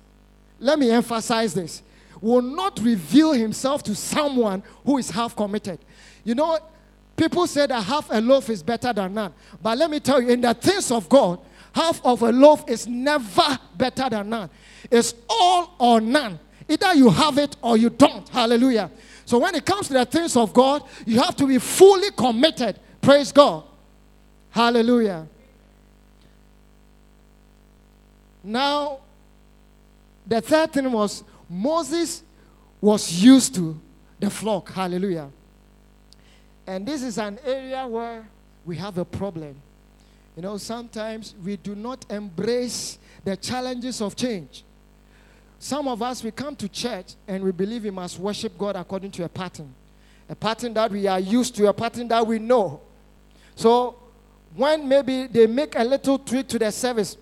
let 0.59 0.77
me 0.77 0.91
emphasize 0.91 1.53
this, 1.53 1.81
will 2.19 2.41
not 2.41 2.79
reveal 2.79 3.33
himself 3.33 3.81
to 3.83 3.95
someone 3.95 4.61
who 4.85 4.97
is 4.97 5.09
half 5.09 5.35
committed. 5.35 5.79
You 6.23 6.35
know, 6.35 6.59
people 7.15 7.47
say 7.47 7.65
that 7.65 7.81
half 7.81 8.07
a 8.11 8.21
loaf 8.21 8.49
is 8.49 8.61
better 8.61 8.93
than 8.93 9.13
none. 9.13 9.33
But 9.61 9.77
let 9.77 9.89
me 9.89 9.99
tell 9.99 10.21
you, 10.21 10.29
in 10.29 10.41
the 10.41 10.53
things 10.53 10.91
of 10.91 11.09
God, 11.09 11.39
half 11.73 12.03
of 12.05 12.21
a 12.21 12.31
loaf 12.31 12.63
is 12.67 12.85
never 12.87 13.57
better 13.75 14.09
than 14.09 14.29
none. 14.29 14.49
It's 14.91 15.15
all 15.29 15.75
or 15.79 16.01
none. 16.01 16.39
Either 16.71 16.93
you 16.93 17.09
have 17.09 17.37
it 17.37 17.57
or 17.61 17.75
you 17.75 17.89
don't. 17.89 18.27
Hallelujah. 18.29 18.89
So 19.25 19.39
when 19.39 19.53
it 19.55 19.65
comes 19.65 19.87
to 19.87 19.93
the 19.93 20.05
things 20.05 20.37
of 20.37 20.53
God, 20.53 20.83
you 21.05 21.19
have 21.19 21.35
to 21.35 21.45
be 21.45 21.57
fully 21.57 22.11
committed. 22.11 22.79
Praise 23.01 23.31
God. 23.33 23.63
Hallelujah. 24.51 25.27
Now, 28.41 28.99
the 30.25 30.39
third 30.39 30.71
thing 30.71 30.89
was 30.89 31.25
Moses 31.49 32.23
was 32.79 33.11
used 33.21 33.53
to 33.55 33.77
the 34.17 34.29
flock. 34.29 34.71
Hallelujah. 34.71 35.29
And 36.65 36.85
this 36.85 37.03
is 37.03 37.17
an 37.17 37.37
area 37.45 37.85
where 37.85 38.25
we 38.65 38.77
have 38.77 38.97
a 38.97 39.03
problem. 39.03 39.55
You 40.37 40.43
know, 40.43 40.57
sometimes 40.57 41.35
we 41.43 41.57
do 41.57 41.75
not 41.75 42.05
embrace 42.09 42.97
the 43.25 43.35
challenges 43.35 44.01
of 44.01 44.15
change. 44.15 44.63
Some 45.61 45.87
of 45.87 46.01
us, 46.01 46.23
we 46.23 46.31
come 46.31 46.55
to 46.55 46.67
church 46.67 47.13
and 47.27 47.43
we 47.43 47.51
believe 47.51 47.83
we 47.83 47.91
must 47.91 48.17
worship 48.17 48.57
God 48.57 48.75
according 48.75 49.11
to 49.11 49.25
a 49.25 49.29
pattern. 49.29 49.71
A 50.27 50.33
pattern 50.33 50.73
that 50.73 50.89
we 50.89 51.05
are 51.05 51.19
used 51.19 51.55
to, 51.57 51.67
a 51.67 51.73
pattern 51.73 52.07
that 52.07 52.25
we 52.25 52.39
know. 52.39 52.81
So, 53.55 53.95
when 54.55 54.87
maybe 54.89 55.27
they 55.27 55.45
make 55.45 55.75
a 55.77 55.83
little 55.83 56.17
tweak 56.17 56.47
to 56.47 56.57
their 56.57 56.71
service, 56.71 57.15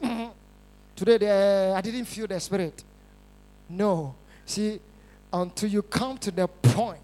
today 0.96 1.18
they, 1.18 1.74
I 1.74 1.82
didn't 1.82 2.06
feel 2.06 2.28
the 2.28 2.40
spirit. 2.40 2.82
No. 3.68 4.16
See, 4.46 4.80
until 5.34 5.70
you 5.70 5.82
come 5.82 6.18
to 6.20 6.32
the 6.32 6.48
point 6.48 7.02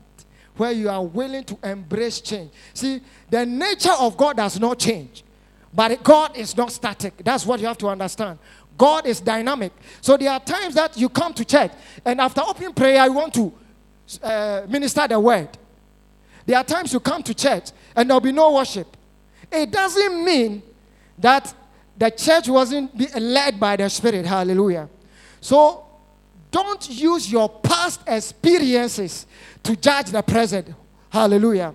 where 0.56 0.72
you 0.72 0.90
are 0.90 1.04
willing 1.04 1.44
to 1.44 1.58
embrace 1.66 2.22
change. 2.22 2.52
See, 2.74 3.02
the 3.30 3.46
nature 3.46 3.94
of 4.00 4.16
God 4.16 4.38
does 4.38 4.58
not 4.58 4.80
change, 4.80 5.26
But 5.76 6.02
God 6.02 6.38
is 6.38 6.56
not 6.56 6.72
static. 6.72 7.18
That's 7.18 7.46
what 7.46 7.60
you 7.60 7.68
have 7.68 7.78
to 7.80 7.90
understand. 7.90 8.40
God 8.78 9.06
is 9.06 9.20
dynamic. 9.20 9.72
So 10.02 10.18
there 10.18 10.32
are 10.32 10.40
times 10.40 10.76
that 10.76 10.98
you 10.98 11.10
come 11.10 11.34
to 11.34 11.46
church, 11.46 11.72
and 12.04 12.20
after 12.20 12.42
opening 12.42 12.74
prayer, 12.74 13.06
you 13.06 13.14
want 13.14 13.34
to 13.36 13.54
uh, 14.22 14.62
minister 14.68 15.08
the 15.08 15.20
word. 15.20 15.50
There 16.46 16.58
are 16.58 16.64
times 16.64 16.94
you 16.94 17.00
come 17.00 17.24
to 17.24 17.34
church, 17.34 17.72
and 17.96 18.10
there'll 18.10 18.22
be 18.22 18.32
no 18.32 18.54
worship. 18.54 18.96
It 19.52 19.72
doesn't 19.72 20.24
mean 20.24 20.62
that 21.18 21.54
the 21.98 22.10
church 22.12 22.48
wasn't 22.50 22.92
led 23.20 23.60
by 23.60 23.78
the 23.78 23.90
Spirit. 23.90 24.26
Hallelujah. 24.26 24.90
So 25.40 25.86
don't 26.52 26.90
use 26.90 27.32
your 27.32 27.50
past 27.50 28.02
experiences 28.06 29.26
to 29.64 29.76
judge 29.76 30.12
the 30.12 30.22
present. 30.22 30.74
Hallelujah. 31.10 31.74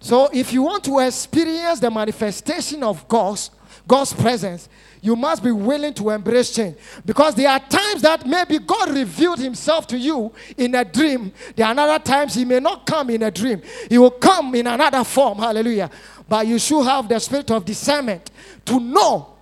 So 0.00 0.28
if 0.32 0.52
you 0.52 0.62
want 0.62 0.84
to 0.84 0.98
experience 1.00 1.80
the 1.80 1.90
manifestation 1.90 2.82
of 2.82 3.06
God's 3.08 3.50
God's 3.86 4.12
presence, 4.12 4.68
you 5.02 5.16
must 5.16 5.42
be 5.42 5.50
willing 5.50 5.94
to 5.94 6.10
embrace 6.10 6.54
change. 6.54 6.76
Because 7.04 7.34
there 7.34 7.48
are 7.48 7.60
times 7.60 8.02
that 8.02 8.26
maybe 8.26 8.58
God 8.58 8.90
revealed 8.90 9.38
himself 9.38 9.86
to 9.88 9.98
you 9.98 10.32
in 10.56 10.74
a 10.74 10.84
dream. 10.84 11.32
There 11.56 11.66
are 11.66 11.78
other 11.78 12.02
times 12.02 12.34
he 12.34 12.44
may 12.44 12.60
not 12.60 12.86
come 12.86 13.10
in 13.10 13.22
a 13.22 13.30
dream. 13.30 13.62
He 13.88 13.98
will 13.98 14.10
come 14.10 14.54
in 14.54 14.66
another 14.66 15.02
form. 15.04 15.38
Hallelujah. 15.38 15.90
But 16.28 16.46
you 16.46 16.58
should 16.58 16.84
have 16.84 17.08
the 17.08 17.18
spirit 17.18 17.50
of 17.50 17.64
discernment 17.64 18.30
to 18.66 18.78
know. 18.78 19.34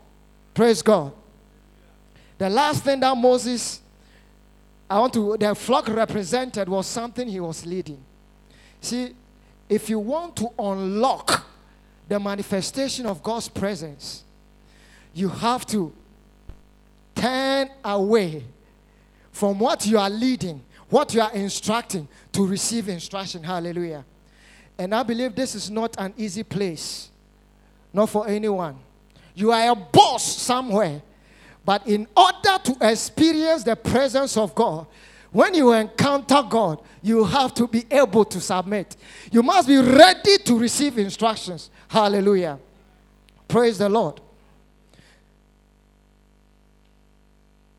Praise 0.54 0.80
God. 0.80 1.12
The 2.38 2.48
last 2.48 2.84
thing 2.84 3.00
that 3.00 3.16
Moses, 3.16 3.80
I 4.88 4.98
want 5.00 5.12
to, 5.14 5.36
the 5.36 5.54
flock 5.56 5.88
represented 5.88 6.68
was 6.68 6.86
something 6.86 7.26
he 7.28 7.40
was 7.40 7.66
leading. 7.66 8.02
See, 8.80 9.14
if 9.68 9.90
you 9.90 9.98
want 9.98 10.36
to 10.36 10.50
unlock 10.58 11.44
the 12.08 12.18
manifestation 12.18 13.06
of 13.06 13.22
God's 13.22 13.48
presence, 13.48 14.22
you 15.18 15.28
have 15.28 15.66
to 15.66 15.92
turn 17.14 17.68
away 17.84 18.44
from 19.32 19.58
what 19.58 19.84
you 19.84 19.98
are 19.98 20.08
leading, 20.08 20.62
what 20.88 21.12
you 21.12 21.20
are 21.20 21.32
instructing, 21.32 22.06
to 22.32 22.46
receive 22.46 22.88
instruction. 22.88 23.42
Hallelujah. 23.42 24.04
And 24.78 24.94
I 24.94 25.02
believe 25.02 25.34
this 25.34 25.56
is 25.56 25.70
not 25.70 25.96
an 25.98 26.14
easy 26.16 26.44
place, 26.44 27.10
not 27.92 28.10
for 28.10 28.28
anyone. 28.28 28.76
You 29.34 29.50
are 29.50 29.72
a 29.72 29.74
boss 29.74 30.24
somewhere, 30.24 31.02
but 31.64 31.86
in 31.86 32.06
order 32.16 32.58
to 32.62 32.76
experience 32.80 33.64
the 33.64 33.74
presence 33.74 34.36
of 34.36 34.54
God, 34.54 34.86
when 35.32 35.52
you 35.54 35.72
encounter 35.72 36.42
God, 36.48 36.80
you 37.02 37.24
have 37.24 37.52
to 37.54 37.66
be 37.66 37.84
able 37.90 38.24
to 38.24 38.40
submit. 38.40 38.96
You 39.30 39.42
must 39.42 39.66
be 39.66 39.78
ready 39.78 40.38
to 40.38 40.58
receive 40.58 40.96
instructions. 40.96 41.70
Hallelujah. 41.88 42.58
Praise 43.46 43.78
the 43.78 43.88
Lord. 43.88 44.20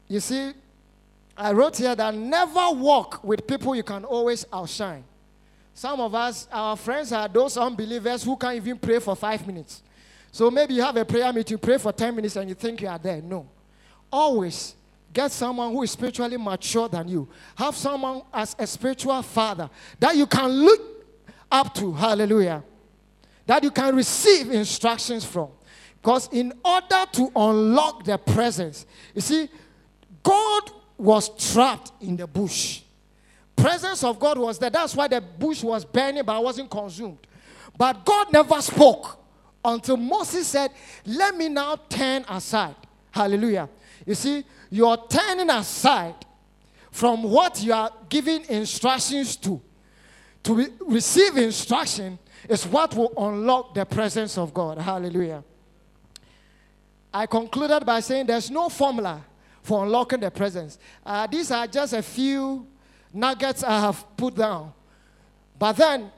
You 0.10 0.20
see, 0.20 0.52
I 1.38 1.54
wrote 1.54 1.78
here 1.78 1.96
that 1.96 2.14
never 2.14 2.72
walk 2.72 3.24
with 3.24 3.48
people 3.48 3.74
you 3.76 3.84
can 3.84 4.04
always 4.04 4.46
outshine. 4.52 5.06
Some 5.74 6.02
of 6.02 6.14
us, 6.14 6.48
our 6.52 6.76
friends 6.76 7.14
are 7.14 7.30
those 7.30 7.56
unbelievers 7.56 8.24
who 8.24 8.36
can't 8.36 8.58
even 8.58 8.78
pray 8.78 9.00
for 9.00 9.16
five 9.16 9.48
minutes. 9.48 9.82
So 10.32 10.52
maybe 10.52 10.74
you 10.74 10.82
have 10.82 10.98
a 10.98 11.06
prayer 11.06 11.32
meeting, 11.32 11.58
pray 11.58 11.78
for 11.78 11.94
10 11.94 12.16
minutes, 12.16 12.36
and 12.36 12.50
you 12.50 12.56
think 12.56 12.82
you 12.82 12.90
are 12.90 13.00
there. 13.00 13.22
No. 13.22 13.48
Always 14.12 14.76
get 15.14 15.32
someone 15.32 15.72
who 15.72 15.84
is 15.84 15.92
spiritually 15.92 16.38
mature 16.38 16.90
than 16.90 17.08
you. 17.08 17.30
Have 17.56 17.76
someone 17.76 18.24
as 18.34 18.56
a 18.60 18.68
spiritual 18.68 19.22
father 19.22 19.70
that 20.00 20.16
you 20.16 20.28
can 20.28 20.50
look 20.50 20.82
up 21.52 21.74
to. 21.76 21.94
Hallelujah. 21.94 22.64
That 23.46 23.64
you 23.64 23.72
can 23.72 23.96
receive 23.96 24.52
instructions 24.52 25.24
from. 25.24 25.50
Because 26.02 26.30
in 26.32 26.54
order 26.64 27.06
to 27.14 27.32
unlock 27.36 28.04
the 28.04 28.18
presence, 28.18 28.86
you 29.14 29.22
see, 29.22 29.50
God 30.24 30.72
was 30.98 31.52
trapped 31.54 31.92
in 32.02 32.16
the 32.18 32.28
bush. 32.28 32.82
Presence 33.56 34.04
of 34.04 34.20
God 34.20 34.38
was 34.38 34.60
there. 34.60 34.70
That's 34.70 34.96
why 34.96 35.08
the 35.08 35.22
bush 35.22 35.64
was 35.64 35.84
burning 35.84 36.24
but 36.24 36.44
wasn't 36.44 36.70
consumed. 36.70 37.20
But 37.78 38.06
God 38.06 38.32
never 38.32 38.62
spoke 38.62 39.18
until 39.64 39.98
Moses 39.98 40.48
said, 40.48 40.72
Let 41.06 41.36
me 41.36 41.50
now 41.50 41.76
turn 41.76 42.26
aside. 42.28 42.76
Hallelujah. 43.12 43.70
You 44.06 44.16
see, 44.16 44.44
you're 44.70 44.98
turning 45.10 45.50
aside 45.50 46.16
from 46.92 47.24
what 47.24 47.62
you 47.62 47.74
are 47.74 47.92
giving 48.08 48.46
instructions 48.46 49.36
to. 49.38 49.62
To 50.44 50.54
re- 50.54 50.68
receive 50.82 51.38
instruction 51.38 52.18
is 52.48 52.66
what 52.66 52.96
will 52.96 53.14
unlock 53.18 53.74
the 53.74 53.86
presence 53.86 54.38
of 54.38 54.54
God. 54.54 54.78
Hallelujah. 54.78 55.44
I 57.14 57.26
concluded 57.26 57.86
by 57.86 58.00
saying 58.00 58.28
there's 58.28 58.50
no 58.50 58.70
formula 58.70 59.24
for 59.62 59.84
unlocking 59.84 60.20
the 60.20 60.32
presence. 60.32 60.78
Uh, 61.06 61.28
these 61.28 61.52
are 61.52 61.68
just 61.68 61.94
a 61.94 62.02
few 62.02 62.66
nuggets 63.14 63.64
I 63.64 63.80
have 63.80 64.04
put 64.18 64.36
down. 64.36 64.74
But 65.58 65.74
then, 65.74 66.12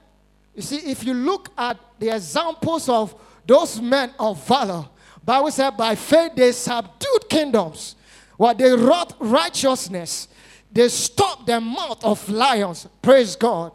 you 0.56 0.62
see, 0.62 0.77
if 0.77 1.04
you 1.04 1.13
look 1.13 1.49
at 1.58 1.77
the 1.99 2.13
examples 2.13 2.88
of 2.89 3.15
those 3.45 3.82
men 3.82 4.12
of 4.19 4.45
valor, 4.47 4.88
Bible 5.23 5.51
said 5.51 5.71
by 5.71 5.95
faith 5.95 6.34
they 6.36 6.51
subdued 6.51 7.30
kingdoms. 7.30 7.95
Well, 8.38 8.56
they 8.56 8.71
wrought 8.71 9.15
righteousness. 9.19 10.27
They 10.71 10.89
stopped 10.89 11.47
the 11.47 11.60
mouth 11.60 12.04
of 12.04 12.27
lions. 12.30 12.88
Praise 13.01 13.36
God. 13.36 13.71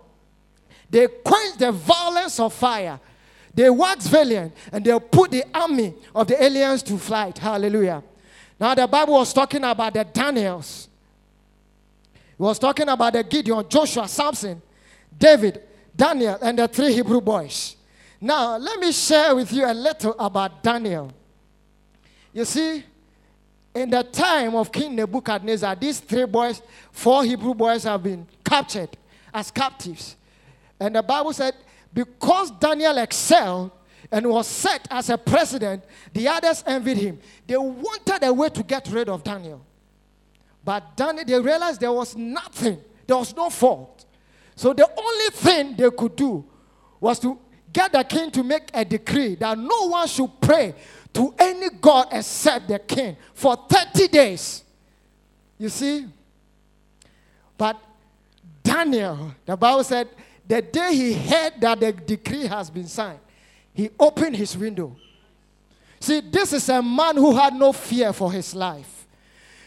They 0.90 1.07
quenched 1.07 1.59
the 1.59 1.72
violence 1.72 2.40
of 2.40 2.52
fire. 2.52 2.98
They 3.55 3.70
waxed 3.70 4.09
valiant 4.09 4.52
and 4.72 4.85
they 4.85 4.98
put 4.98 5.31
the 5.31 5.44
army 5.55 5.94
of 6.14 6.26
the 6.26 6.42
aliens 6.42 6.83
to 6.85 6.98
flight. 6.98 7.38
Hallelujah. 7.38 8.02
Now, 8.58 8.74
the 8.74 8.86
Bible 8.86 9.14
was 9.14 9.32
talking 9.32 9.62
about 9.64 9.92
the 9.92 10.04
Daniels. 10.04 10.88
It 12.14 12.42
was 12.42 12.58
talking 12.58 12.88
about 12.88 13.12
the 13.12 13.22
Gideon, 13.22 13.64
Joshua, 13.68 14.08
Samson, 14.08 14.60
David, 15.16 15.62
Daniel, 15.94 16.38
and 16.40 16.58
the 16.58 16.68
three 16.68 16.92
Hebrew 16.92 17.20
boys. 17.20 17.76
Now, 18.20 18.56
let 18.56 18.80
me 18.80 18.92
share 18.92 19.34
with 19.34 19.52
you 19.52 19.66
a 19.66 19.74
little 19.74 20.14
about 20.18 20.62
Daniel. 20.62 21.12
You 22.32 22.44
see, 22.44 22.84
in 23.74 23.90
the 23.90 24.02
time 24.02 24.54
of 24.54 24.72
King 24.72 24.96
Nebuchadnezzar, 24.96 25.76
these 25.76 26.00
three 26.00 26.24
boys, 26.24 26.62
four 26.90 27.24
Hebrew 27.24 27.54
boys, 27.54 27.84
have 27.84 28.02
been 28.02 28.26
captured 28.42 28.90
as 29.32 29.50
captives. 29.50 30.16
And 30.80 30.96
the 30.96 31.02
Bible 31.02 31.32
said, 31.34 31.54
because 31.92 32.50
Daniel 32.52 32.96
excelled, 32.98 33.70
and 34.10 34.26
was 34.26 34.46
set 34.46 34.86
as 34.90 35.10
a 35.10 35.18
president, 35.18 35.84
the 36.12 36.28
others 36.28 36.62
envied 36.66 36.98
him. 36.98 37.18
They 37.46 37.56
wanted 37.56 38.22
a 38.22 38.32
way 38.32 38.48
to 38.50 38.62
get 38.62 38.88
rid 38.88 39.08
of 39.08 39.24
Daniel. 39.24 39.64
But 40.64 40.96
Daniel, 40.96 41.24
they 41.24 41.40
realized 41.40 41.80
there 41.80 41.92
was 41.92 42.16
nothing, 42.16 42.78
there 43.06 43.16
was 43.16 43.34
no 43.34 43.50
fault. 43.50 44.04
So 44.54 44.72
the 44.72 44.88
only 44.96 45.30
thing 45.30 45.76
they 45.76 45.90
could 45.90 46.16
do 46.16 46.44
was 47.00 47.18
to 47.20 47.38
get 47.72 47.92
the 47.92 48.02
king 48.02 48.30
to 48.30 48.42
make 48.42 48.70
a 48.72 48.84
decree 48.84 49.34
that 49.36 49.58
no 49.58 49.88
one 49.88 50.08
should 50.08 50.30
pray 50.40 50.74
to 51.12 51.34
any 51.38 51.68
god 51.80 52.08
except 52.12 52.68
the 52.68 52.78
king 52.78 53.16
for 53.34 53.56
30 53.68 54.08
days. 54.08 54.64
You 55.58 55.68
see? 55.68 56.06
But 57.56 57.80
Daniel, 58.62 59.34
the 59.44 59.56
Bible 59.56 59.84
said, 59.84 60.08
the 60.46 60.62
day 60.62 60.94
he 60.94 61.14
heard 61.14 61.54
that 61.60 61.80
the 61.80 61.92
decree 61.92 62.46
has 62.46 62.70
been 62.70 62.86
signed, 62.86 63.20
he 63.76 63.90
opened 64.00 64.34
his 64.34 64.56
window. 64.56 64.96
See, 66.00 66.20
this 66.20 66.54
is 66.54 66.66
a 66.70 66.80
man 66.82 67.14
who 67.16 67.36
had 67.36 67.54
no 67.54 67.74
fear 67.74 68.10
for 68.14 68.32
his 68.32 68.54
life. 68.54 69.06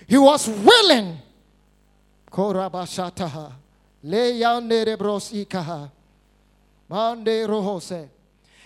He 0.08 0.18
was 0.18 0.48
willing. 0.48 1.20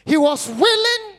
He 0.05 0.17
was 0.17 0.47
willing 0.47 1.17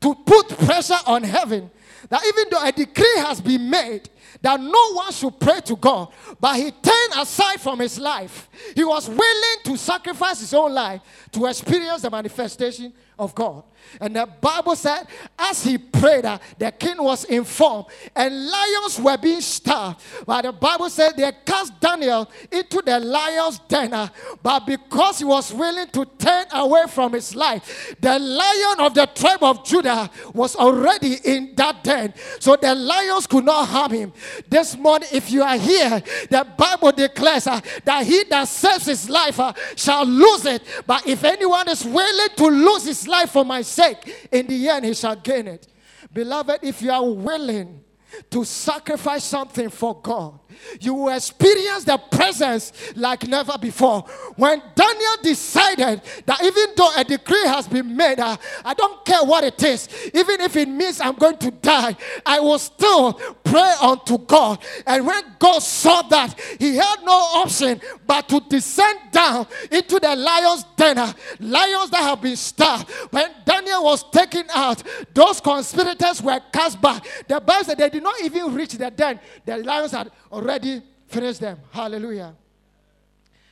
to 0.00 0.14
put 0.14 0.48
pressure 0.48 0.98
on 1.06 1.22
heaven 1.22 1.70
that 2.10 2.22
even 2.26 2.44
though 2.50 2.62
a 2.62 2.70
decree 2.70 3.16
has 3.16 3.40
been 3.40 3.70
made 3.70 4.10
that 4.42 4.60
no 4.60 4.92
one 4.92 5.12
should 5.12 5.38
pray 5.38 5.60
to 5.60 5.76
God, 5.76 6.12
but 6.40 6.56
he 6.56 6.70
turned 6.70 7.12
aside 7.16 7.60
from 7.60 7.80
his 7.80 7.98
life. 7.98 8.48
He 8.74 8.84
was 8.84 9.08
willing 9.08 9.58
to 9.64 9.76
sacrifice 9.76 10.40
his 10.40 10.54
own 10.54 10.74
life 10.74 11.00
to 11.32 11.46
experience 11.46 12.02
the 12.02 12.10
manifestation 12.10 12.92
of 13.18 13.34
God. 13.34 13.64
And 14.00 14.14
the 14.14 14.26
Bible 14.40 14.76
said, 14.76 15.06
as 15.38 15.64
he 15.64 15.78
prayed, 15.78 16.24
uh, 16.24 16.38
the 16.58 16.70
king 16.70 17.02
was 17.02 17.24
informed, 17.24 17.86
and 18.14 18.48
lions 18.48 19.00
were 19.00 19.16
being 19.16 19.40
starved. 19.40 20.00
But 20.26 20.42
the 20.42 20.52
Bible 20.52 20.90
said 20.90 21.16
they 21.16 21.32
cast 21.44 21.80
Daniel 21.80 22.30
into 22.52 22.82
the 22.84 23.00
lion's 23.00 23.58
den. 23.60 23.92
Uh, 23.94 24.08
but 24.42 24.60
because 24.66 25.18
he 25.18 25.24
was 25.24 25.52
willing 25.52 25.88
to 25.88 26.04
turn 26.18 26.46
away 26.52 26.84
from 26.88 27.12
his 27.12 27.34
life, 27.34 27.96
the 28.00 28.18
lion 28.18 28.80
of 28.80 28.94
the 28.94 29.06
tribe 29.06 29.42
of 29.42 29.64
Judah 29.64 30.10
was 30.32 30.54
already 30.54 31.16
in 31.24 31.54
that 31.56 31.82
den. 31.82 32.14
So 32.38 32.56
the 32.56 32.74
lions 32.74 33.26
could 33.26 33.44
not 33.44 33.66
harm 33.66 33.92
him. 33.92 34.12
This 34.48 34.76
morning, 34.76 35.08
if 35.12 35.30
you 35.30 35.42
are 35.42 35.56
here, 35.56 36.02
the 36.30 36.46
Bible 36.56 36.92
declares 36.92 37.46
uh, 37.46 37.60
that 37.84 38.06
he 38.06 38.24
that 38.24 38.48
saves 38.48 38.86
his 38.86 39.08
life 39.10 39.38
uh, 39.40 39.52
shall 39.76 40.04
lose 40.04 40.44
it. 40.46 40.62
But 40.86 41.06
if 41.06 41.24
anyone 41.24 41.68
is 41.68 41.84
willing 41.84 42.28
to 42.36 42.46
lose 42.46 42.84
his 42.84 43.06
life 43.06 43.30
for 43.30 43.44
my 43.44 43.62
sake, 43.62 44.28
in 44.30 44.46
the 44.46 44.68
end 44.68 44.84
he 44.84 44.94
shall 44.94 45.16
gain 45.16 45.48
it. 45.48 45.66
Beloved, 46.12 46.60
if 46.62 46.80
you 46.82 46.90
are 46.90 47.04
willing 47.04 47.84
to 48.30 48.44
sacrifice 48.44 49.24
something 49.24 49.68
for 49.68 50.00
God, 50.00 50.38
you 50.80 50.94
will 50.94 51.14
experience 51.14 51.84
the 51.84 51.98
presence 51.98 52.72
like 52.96 53.26
never 53.26 53.56
before. 53.58 54.02
When 54.36 54.62
Daniel 54.74 55.16
decided 55.22 56.02
that 56.26 56.42
even 56.42 56.64
though 56.76 56.90
a 56.96 57.04
decree 57.04 57.46
has 57.46 57.66
been 57.66 57.96
made, 57.96 58.20
uh, 58.20 58.36
I 58.64 58.74
don't 58.74 59.04
care 59.04 59.22
what 59.24 59.44
it 59.44 59.62
is, 59.62 59.88
even 60.14 60.40
if 60.40 60.56
it 60.56 60.68
means 60.68 61.00
I'm 61.00 61.14
going 61.14 61.38
to 61.38 61.50
die, 61.50 61.96
I 62.24 62.40
will 62.40 62.58
still 62.58 63.14
pray 63.44 63.72
unto 63.80 64.18
God. 64.18 64.62
And 64.86 65.06
when 65.06 65.22
God 65.38 65.60
saw 65.60 66.02
that, 66.02 66.38
he 66.58 66.76
had 66.76 66.96
no 67.04 67.12
option 67.12 67.80
but 68.06 68.28
to 68.28 68.40
descend 68.40 68.98
down 69.10 69.46
into 69.70 69.98
the 69.98 70.14
lion's 70.14 70.64
den, 70.76 70.98
uh, 70.98 71.12
lions 71.40 71.90
that 71.90 72.02
have 72.02 72.20
been 72.20 72.36
starved. 72.36 72.90
When 73.10 73.30
Daniel 73.44 73.84
was 73.84 74.04
taken 74.10 74.44
out, 74.54 74.82
those 75.14 75.40
conspirators 75.40 76.22
were 76.22 76.40
cast 76.52 76.80
back. 76.80 77.04
The 77.26 77.40
Bible 77.40 77.64
said 77.64 77.78
they 77.78 77.90
did 77.90 78.02
not 78.02 78.20
even 78.22 78.54
reach 78.54 78.72
the 78.72 78.90
den. 78.90 79.20
The 79.44 79.58
lions 79.58 79.92
had 79.92 80.10
already 80.38 80.82
finished 81.06 81.40
them. 81.40 81.58
Hallelujah. 81.72 82.34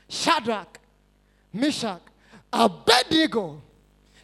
Shadrach, 0.07 0.79
Meshach, 1.53 2.01
Abednego. 2.51 3.61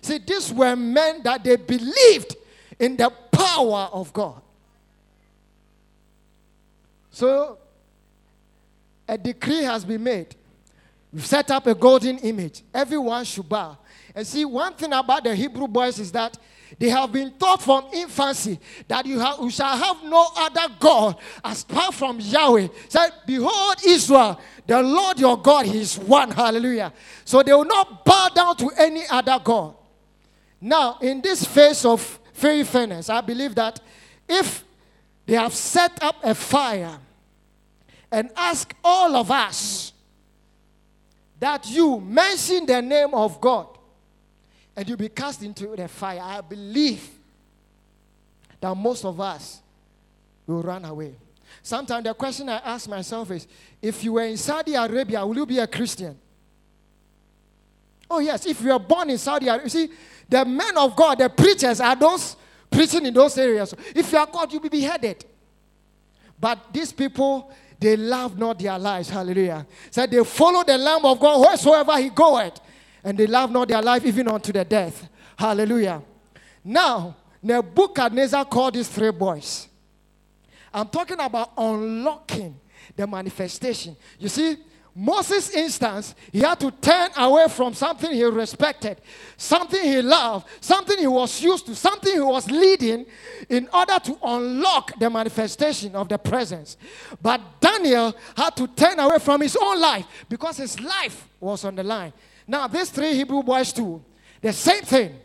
See, 0.02 0.18
these 0.18 0.52
were 0.52 0.76
men 0.76 1.22
that 1.24 1.44
they 1.44 1.56
believed 1.58 2.36
in 2.80 2.96
the 2.96 3.10
power 3.32 3.90
of 3.92 4.12
God. 4.14 4.42
So, 7.12 7.58
a 9.08 9.18
decree 9.18 9.64
has 9.64 9.86
been 9.86 10.04
made. 10.04 10.36
We've 11.12 11.26
set 11.26 11.52
up 11.52 11.68
a 11.68 11.76
golden 11.76 12.18
image. 12.20 12.64
Everyone 12.74 13.24
should 13.26 13.48
bow. 13.48 13.78
And 14.16 14.26
see, 14.26 14.46
one 14.46 14.74
thing 14.74 14.94
about 14.94 15.24
the 15.24 15.36
Hebrew 15.36 15.68
boys 15.68 16.00
is 16.00 16.12
that 16.14 16.38
they 16.80 16.90
have 16.90 17.12
been 17.12 17.32
taught 17.38 17.62
from 17.62 17.86
infancy 17.94 18.60
that 18.88 19.06
you, 19.06 19.20
have, 19.20 19.40
you 19.40 19.50
shall 19.50 19.78
have 19.78 20.04
no 20.04 20.28
other 20.36 20.74
God 20.80 21.18
apart 21.44 21.94
from 21.94 22.20
Yahweh. 22.20 22.68
Said, 22.90 23.12
Behold, 23.26 23.76
Israel, 23.86 24.40
the 24.66 24.82
Lord 24.82 25.20
your 25.20 25.42
God, 25.42 25.66
He 25.66 25.80
is 25.80 25.98
one. 26.00 26.32
Hallelujah. 26.32 26.94
So 27.26 27.44
they 27.44 27.54
will 27.54 27.66
not 27.66 28.04
bow 28.06 28.30
down 28.30 28.58
to 28.58 28.70
any 28.78 29.04
other 29.10 29.40
God. 29.44 29.76
Now, 30.60 30.98
in 31.02 31.22
this 31.22 31.46
phase 31.46 31.86
of 31.86 32.20
very 32.34 32.64
fairness, 32.64 33.10
I 33.10 33.22
believe 33.22 33.56
that 33.56 33.80
if 34.28 34.64
they 35.26 35.36
have 35.36 35.54
set 35.54 36.02
up 36.02 36.16
a 36.24 36.34
fire 36.34 36.98
and 38.12 38.30
ask 38.36 38.74
all 38.84 39.16
of 39.16 39.30
us 39.30 39.94
that 41.40 41.70
you 41.70 42.00
mention 42.00 42.66
the 42.66 42.82
name 42.82 43.14
of 43.14 43.42
God 43.42 43.73
and 44.76 44.88
you'll 44.88 44.98
be 44.98 45.10
cast 45.10 45.44
into 45.44 45.76
the 45.76 45.88
fire, 45.88 46.22
I 46.22 46.42
believe 46.42 47.10
that 48.60 48.76
most 48.76 49.06
of 49.06 49.20
us 49.20 49.62
will 50.48 50.62
run 50.62 50.86
away. 50.86 51.16
Sometimes 51.62 52.04
the 52.04 52.14
question 52.14 52.50
I 52.50 52.58
ask 52.58 52.90
myself 52.90 53.32
is 53.32 53.48
if 53.82 54.04
you 54.04 54.14
were 54.14 54.24
in 54.24 54.38
Saudi 54.38 54.74
Arabia, 54.74 55.26
will 55.26 55.36
you 55.36 55.46
be 55.46 55.60
a 55.60 55.68
Christian? 55.68 56.18
Oh, 58.10 58.20
yes. 58.20 58.46
If 58.46 58.62
you 58.62 58.72
are 58.72 58.80
born 58.80 59.10
in 59.10 59.18
Saudi 59.18 59.48
Arabia, 59.48 59.66
you 59.66 59.70
see, 59.70 59.90
the 60.28 60.46
men 60.46 60.78
of 60.78 60.96
God, 60.96 61.20
the 61.20 61.30
preachers, 61.30 61.80
are 61.80 61.96
those 61.96 62.36
preaching 62.70 63.06
in 63.06 63.14
those 63.14 63.38
areas. 63.38 63.74
If 63.96 64.12
you 64.12 64.18
are 64.18 64.28
God, 64.28 64.52
you'll 64.52 64.62
be 64.62 64.70
beheaded. 64.70 65.24
But 66.40 66.74
these 66.74 66.92
people, 66.92 67.52
they 67.80 67.96
love 67.96 68.38
not 68.38 68.60
their 68.60 68.78
lives. 68.80 69.10
Hallelujah. 69.10 69.66
Said 69.92 70.12
so 70.12 70.18
they 70.18 70.24
follow 70.24 70.64
the 70.64 70.78
Lamb 70.78 71.06
of 71.06 71.20
God 71.20 71.40
wheresoever 71.42 71.98
he 71.98 72.10
goeth 72.10 72.60
and 73.04 73.18
they 73.18 73.28
love 73.28 73.52
not 73.52 73.68
their 73.68 73.82
life 73.82 74.06
even 74.06 74.28
unto 74.28 74.52
the 74.52 74.64
death. 74.64 75.10
Hallelujah. 75.38 76.02
Now, 76.64 77.16
Nebuchadnezzar 77.42 78.46
called 78.46 78.76
these 78.76 78.88
three 78.88 79.12
boys. 79.12 79.68
I'm 80.74 80.88
talking 80.88 81.20
about 81.20 81.52
unlocking 81.58 82.60
the 82.96 83.06
manifestation. 83.06 83.96
You 84.18 84.30
see, 84.30 84.58
Moses' 84.96 85.50
instance, 85.56 86.14
he 86.32 86.40
had 86.40 86.60
to 86.60 86.70
turn 86.70 87.10
away 87.18 87.48
from 87.50 87.74
something 87.74 88.12
he 88.12 88.24
respected, 88.24 89.02
something 89.36 89.82
he 89.82 90.02
loved, 90.04 90.46
something 90.62 91.00
he 91.00 91.08
was 91.08 91.42
used 91.42 91.66
to, 91.66 91.76
something 91.76 92.14
he 92.14 92.20
was 92.20 92.50
leading 92.50 93.06
in 93.50 93.68
order 93.74 93.98
to 94.00 94.18
unlock 94.24 94.98
the 95.00 95.10
manifestation 95.10 95.96
of 95.96 96.08
the 96.10 96.18
presence. 96.20 96.78
But 97.22 97.42
Daniel 97.60 98.16
had 98.38 98.56
to 98.58 98.68
turn 98.68 99.00
away 99.00 99.18
from 99.18 99.42
his 99.42 99.58
own 99.60 99.82
life 99.82 100.06
because 100.30 100.58
his 100.58 100.80
life 100.80 101.28
was 101.40 101.66
on 101.66 101.76
the 101.76 101.84
line. 101.84 102.14
Now, 102.48 102.68
these 102.68 102.90
three 102.90 103.14
Hebrew 103.14 103.42
boys, 103.44 103.72
too, 103.72 104.04
the 104.42 104.54
same 104.54 104.82
thing. 104.82 105.20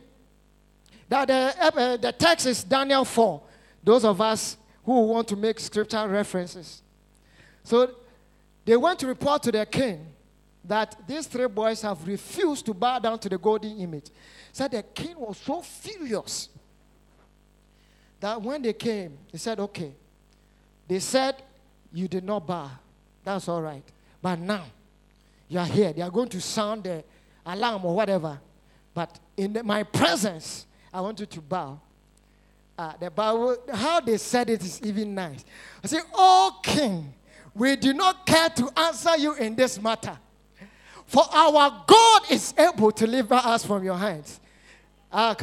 That 1.09 1.29
the, 1.29 1.55
uh, 1.59 1.97
the 1.97 2.13
text 2.13 2.47
is 2.47 2.63
Daniel 2.63 3.05
4. 3.05 3.43
Those 3.83 4.05
of 4.05 4.21
us 4.21 4.57
who 4.85 5.07
want 5.07 5.29
to 5.29 5.37
make 5.37 5.59
scripture 5.59 6.07
references. 6.07 6.83
So 7.65 7.91
they 8.65 8.77
went 8.77 8.99
to 9.01 9.07
report 9.07 9.43
to 9.45 9.53
their 9.53 9.67
king 9.67 10.07
that 10.65 10.97
these 11.07 11.27
three 11.27 11.49
boys 11.49 11.83
have 11.83 12.07
refused 12.07 12.67
to 12.67 12.75
bow 12.75 12.99
down 12.99 13.19
to 13.21 13.29
the 13.29 13.39
golden 13.39 13.79
image. 13.79 14.11
Said 14.53 14.73
the 14.73 14.83
king 14.83 15.19
was 15.19 15.39
so 15.39 15.63
furious 15.63 16.51
that 18.21 18.41
when 18.41 18.61
they 18.63 18.73
came, 18.73 19.17
he 19.31 19.39
said, 19.39 19.59
Okay. 19.61 19.93
They 20.87 20.99
said, 20.99 21.37
You 21.93 22.09
did 22.09 22.25
not 22.25 22.47
bow. 22.47 22.71
That's 23.25 23.49
all 23.49 23.63
right. 23.63 23.83
But 24.21 24.39
now, 24.39 24.65
you 25.49 25.59
are 25.59 25.67
here. 25.67 25.93
They 25.93 26.03
are 26.03 26.11
going 26.11 26.29
to 26.29 26.41
sound 26.41 26.85
the 26.85 27.05
alarm 27.45 27.85
or 27.85 27.95
whatever. 27.95 28.39
But 28.95 29.19
in 29.37 29.53
the, 29.53 29.63
my 29.63 29.83
presence, 29.83 30.67
I 30.93 31.01
want 31.01 31.21
you 31.21 31.27
to 31.27 31.41
bow. 31.41 31.81
Uh, 32.77 32.93
the 33.01 33.11
Bible, 33.11 33.57
how 33.73 34.01
they 34.01 34.17
said 34.19 34.51
it 34.51 34.63
is 34.63 34.81
even 34.83 35.15
nice. 35.15 35.45
I 35.83 35.87
say, 35.87 35.99
Oh 36.15 36.61
King, 36.63 37.13
we 37.55 37.75
do 37.77 37.93
not 37.93 38.25
care 38.25 38.49
to 38.51 38.71
answer 38.77 39.17
you 39.17 39.35
in 39.35 39.57
this 39.57 39.81
matter. 39.81 40.17
For 41.07 41.25
our 41.33 41.85
God 41.87 42.31
is 42.31 42.55
able 42.57 42.93
to 42.93 43.07
deliver 43.07 43.35
us 43.35 43.65
from 43.65 43.83
your 43.83 43.97
hands. 43.97 44.41
Ah, 45.11 45.35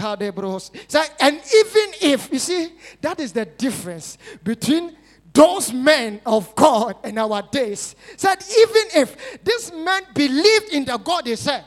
so, 0.87 1.03
and 1.19 1.35
even 1.35 1.93
if, 2.01 2.31
you 2.31 2.37
see, 2.37 2.73
that 3.01 3.19
is 3.19 3.33
the 3.33 3.45
difference 3.45 4.19
between 4.43 4.95
those 5.35 5.73
men 5.73 6.21
of 6.25 6.55
God 6.55 6.95
in 7.03 7.17
our 7.17 7.41
days 7.41 7.95
said, 8.15 8.37
even 8.57 9.01
if 9.03 9.43
these 9.43 9.71
men 9.71 10.03
believed 10.15 10.69
in 10.71 10.85
the 10.85 10.97
God 10.97 11.25
they 11.25 11.35
said, 11.35 11.65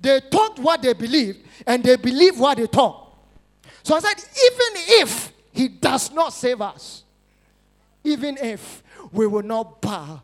they 0.00 0.20
taught 0.20 0.58
what 0.58 0.82
they 0.82 0.92
believed 0.92 1.38
and 1.66 1.82
they 1.82 1.96
believe 1.96 2.38
what 2.38 2.58
they 2.58 2.66
taught. 2.66 3.16
So 3.84 3.94
I 3.94 4.00
said, 4.00 4.16
even 4.18 5.00
if 5.00 5.32
he 5.52 5.68
does 5.68 6.12
not 6.12 6.32
save 6.32 6.60
us, 6.60 7.04
even 8.02 8.36
if 8.38 8.82
we 9.12 9.28
will 9.28 9.44
not 9.44 9.80
bow 9.80 10.20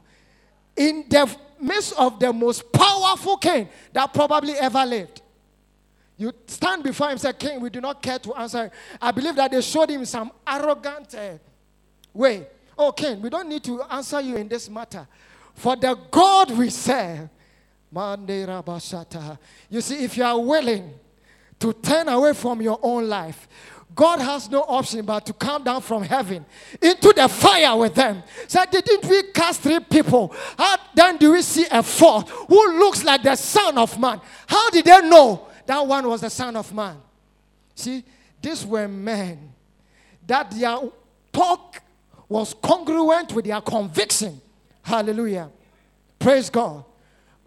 in 0.76 1.04
the 1.08 1.34
midst 1.60 1.94
of 1.96 2.18
the 2.18 2.32
most 2.32 2.72
powerful 2.72 3.36
king 3.36 3.68
that 3.92 4.12
probably 4.12 4.54
ever 4.54 4.84
lived. 4.84 5.22
You 6.16 6.32
stand 6.46 6.82
before 6.82 7.06
him 7.06 7.12
and 7.12 7.20
say, 7.20 7.32
King, 7.32 7.60
we 7.60 7.70
do 7.70 7.80
not 7.80 8.02
care 8.02 8.18
to 8.18 8.34
answer. 8.34 8.70
I 9.00 9.10
believe 9.12 9.36
that 9.36 9.52
they 9.52 9.60
showed 9.62 9.88
him 9.88 10.04
some 10.04 10.32
arrogant 10.46 11.14
uh, 11.14 11.38
way. 12.12 12.46
Oh, 12.77 12.92
King, 12.92 13.20
we 13.20 13.29
don't 13.29 13.49
need 13.49 13.62
to 13.64 13.83
answer 13.83 14.20
you 14.20 14.37
in 14.37 14.49
this 14.49 14.68
matter. 14.68 15.07
For 15.55 15.77
the 15.77 15.99
God 16.11 16.51
we 16.53 16.70
serve, 16.70 17.29
you 17.92 19.81
see, 19.81 20.05
if 20.05 20.16
you 20.16 20.25
are 20.25 20.40
willing 20.40 20.94
to 21.59 21.73
turn 21.73 22.09
away 22.09 22.33
from 22.33 22.62
your 22.62 22.79
own 22.83 23.09
life, 23.09 23.49
God 23.94 24.20
has 24.20 24.49
no 24.49 24.62
option 24.62 25.05
but 25.05 25.27
to 25.27 25.33
come 25.33 25.64
down 25.64 25.83
from 25.83 26.05
heaven 26.05 26.46
into 26.81 27.12
the 27.12 27.29
fire 27.29 27.77
with 27.77 27.94
them. 27.94 28.23
So 28.46 28.64
didn't 28.70 29.05
we 29.11 29.25
cast 29.33 29.62
three 29.62 29.81
people? 29.81 30.33
How 30.57 30.77
then 30.94 31.16
do 31.16 31.33
we 31.33 31.42
see 31.42 31.66
a 31.70 31.83
fourth 31.83 32.29
who 32.31 32.79
looks 32.79 33.03
like 33.03 33.23
the 33.23 33.35
son 33.35 33.77
of 33.77 33.99
man? 33.99 34.20
How 34.46 34.70
did 34.70 34.85
they 34.85 35.01
know 35.09 35.49
that 35.66 35.85
one 35.85 36.07
was 36.09 36.20
the 36.20 36.31
son 36.31 36.55
of 36.57 36.73
man? 36.73 36.96
See, 37.75 38.05
these 38.40 38.64
were 38.64 38.87
men 38.87 39.53
that 40.27 40.53
their 40.53 40.79
talk 41.33 41.82
was 42.31 42.55
congruent 42.55 43.35
with 43.35 43.45
their 43.45 43.61
conviction. 43.61 44.41
Hallelujah. 44.83 45.51
Praise 46.18 46.49
God. 46.49 46.85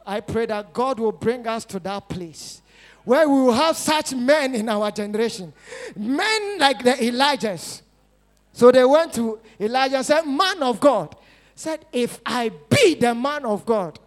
I 0.06 0.20
pray 0.20 0.46
that 0.46 0.74
God 0.74 1.00
will 1.00 1.14
bring 1.14 1.48
us 1.48 1.64
to 1.66 1.80
that 1.80 2.10
place 2.10 2.62
where 3.06 3.28
we 3.28 3.42
will 3.42 3.54
have 3.54 3.78
such 3.78 4.14
men 4.14 4.54
in 4.54 4.68
our 4.68 4.92
generation. 4.92 5.54
Men 5.96 6.60
like 6.60 6.84
the 6.84 6.92
Elijahs. 6.92 7.82
So 8.52 8.72
they 8.72 8.84
went 8.84 9.14
to 9.14 9.40
Elijah 9.60 9.98
and 9.98 10.06
said, 10.06 10.22
Man 10.24 10.62
of 10.62 10.80
God, 10.80 11.16
said, 11.56 11.86
If 11.92 12.20
I 12.26 12.50
be 12.50 12.96
the 12.96 13.16
man 13.16 13.46
of 13.46 13.66
God, 13.66 14.00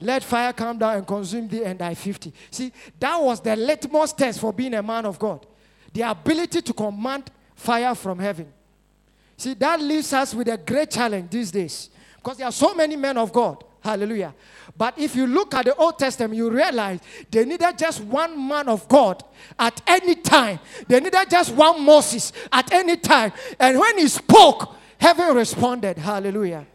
let 0.00 0.22
fire 0.22 0.52
come 0.52 0.78
down 0.78 0.98
and 0.98 1.06
consume 1.06 1.48
thee 1.48 1.64
and 1.64 1.78
thy 1.78 1.94
50. 1.94 2.32
See, 2.50 2.72
that 3.00 3.16
was 3.16 3.40
the 3.40 3.56
litmus 3.56 4.12
test 4.12 4.40
for 4.40 4.52
being 4.52 4.74
a 4.74 4.82
man 4.82 5.04
of 5.04 5.18
God. 5.18 5.46
The 5.92 6.02
ability 6.02 6.62
to 6.62 6.72
command 6.72 7.30
fire 7.54 7.94
from 7.94 8.18
heaven. 8.18 8.52
See, 9.36 9.54
that 9.54 9.80
leaves 9.80 10.12
us 10.12 10.34
with 10.34 10.48
a 10.48 10.56
great 10.56 10.90
challenge 10.90 11.30
these 11.30 11.50
days 11.50 11.90
because 12.16 12.38
there 12.38 12.46
are 12.46 12.52
so 12.52 12.74
many 12.74 12.96
men 12.96 13.18
of 13.18 13.32
God. 13.32 13.62
Hallelujah. 13.82 14.34
But 14.76 14.98
if 14.98 15.14
you 15.14 15.26
look 15.26 15.54
at 15.54 15.66
the 15.66 15.74
Old 15.76 15.98
Testament, 15.98 16.34
you 16.34 16.50
realize 16.50 17.00
they 17.30 17.44
needed 17.44 17.78
just 17.78 18.02
one 18.02 18.48
man 18.48 18.68
of 18.68 18.88
God 18.88 19.22
at 19.58 19.80
any 19.86 20.16
time. 20.16 20.58
They 20.88 21.00
needed 21.00 21.30
just 21.30 21.54
one 21.54 21.82
Moses 21.84 22.32
at 22.52 22.72
any 22.72 22.96
time. 22.96 23.32
And 23.60 23.78
when 23.78 23.98
he 23.98 24.08
spoke, 24.08 24.74
heaven 24.98 25.34
responded. 25.36 25.98
Hallelujah. 25.98 26.66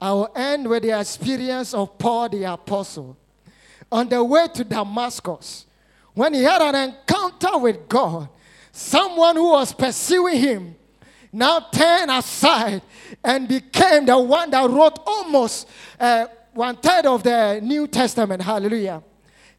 I 0.00 0.12
will 0.12 0.32
end 0.36 0.68
with 0.68 0.82
the 0.82 1.00
experience 1.00 1.72
of 1.74 1.98
Paul 1.98 2.28
the 2.28 2.44
apostle. 2.44 3.16
On 3.94 4.08
the 4.08 4.24
way 4.24 4.48
to 4.54 4.64
Damascus, 4.64 5.66
when 6.14 6.34
he 6.34 6.42
had 6.42 6.60
an 6.60 6.74
encounter 6.74 7.56
with 7.58 7.88
God, 7.88 8.28
someone 8.72 9.36
who 9.36 9.50
was 9.52 9.72
pursuing 9.72 10.36
him 10.40 10.74
now 11.32 11.60
turned 11.60 12.10
aside 12.10 12.82
and 13.22 13.46
became 13.46 14.04
the 14.04 14.18
one 14.18 14.50
that 14.50 14.68
wrote 14.68 14.98
almost 15.06 15.68
uh, 16.00 16.26
one 16.54 16.74
third 16.74 17.06
of 17.06 17.22
the 17.22 17.60
New 17.62 17.86
Testament. 17.86 18.42
Hallelujah. 18.42 19.00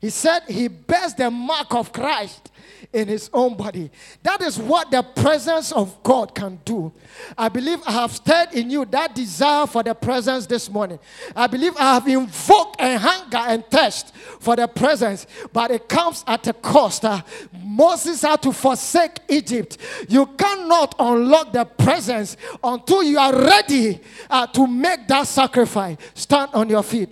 He 0.02 0.10
said 0.10 0.42
he 0.50 0.68
bears 0.68 1.14
the 1.14 1.32
mark 1.32 1.74
of 1.74 1.94
Christ 1.94 2.52
in 2.94 3.08
his 3.08 3.30
own 3.34 3.56
body. 3.56 3.92
That 4.24 4.42
is 4.42 4.58
what 4.58 4.92
the 4.92 5.04
presence 5.04 5.72
of 5.72 6.02
God 6.04 6.34
can 6.36 6.60
do. 6.66 6.92
I 7.38 7.50
believe 7.50 7.80
I 7.86 7.92
have 7.94 8.12
stirred 8.12 8.54
in 8.54 8.70
you 8.70 8.86
that 8.86 9.16
desire 9.16 9.68
for 9.68 9.84
the 9.84 9.94
presence 9.94 10.46
this 10.46 10.70
morning. 10.70 11.00
I 11.36 11.48
believe 11.48 11.76
I 11.78 11.96
have 11.96 12.08
invoked 12.08 12.82
a 12.82 12.98
hunger 12.98 13.38
and 13.38 13.66
thirst 13.68 14.16
for 14.16 14.56
the 14.56 14.68
presence, 14.68 15.28
but 15.52 15.72
it 15.72 15.88
comes 15.88 16.24
at 16.28 16.48
a 16.48 16.54
cost. 16.54 17.06
Uh, 17.06 17.22
Moses 17.64 18.22
had 18.22 18.42
to 18.44 18.52
forsake 18.52 19.20
Egypt. 19.28 19.78
You 20.08 20.26
cannot 20.26 20.96
unlock 21.00 21.52
the 21.52 21.66
presence 21.66 22.38
until 22.64 23.04
you 23.04 23.18
are 23.20 23.34
ready 23.34 24.00
uh, 24.30 24.48
to 24.48 24.68
make 24.68 25.08
that 25.08 25.28
sacrifice. 25.28 25.98
Stand 26.14 26.52
on 26.54 26.70
your 26.70 26.84
feet. 26.84 27.12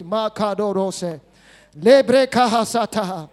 Lebre 1.75 2.27
kahasata. 2.27 3.29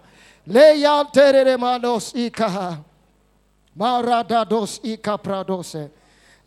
Leyan 0.51 1.11
terere 1.11 1.57
manos 1.57 2.13
ikaha. 2.13 2.83
Maradados 3.77 4.79
ikapradose. 4.83 5.89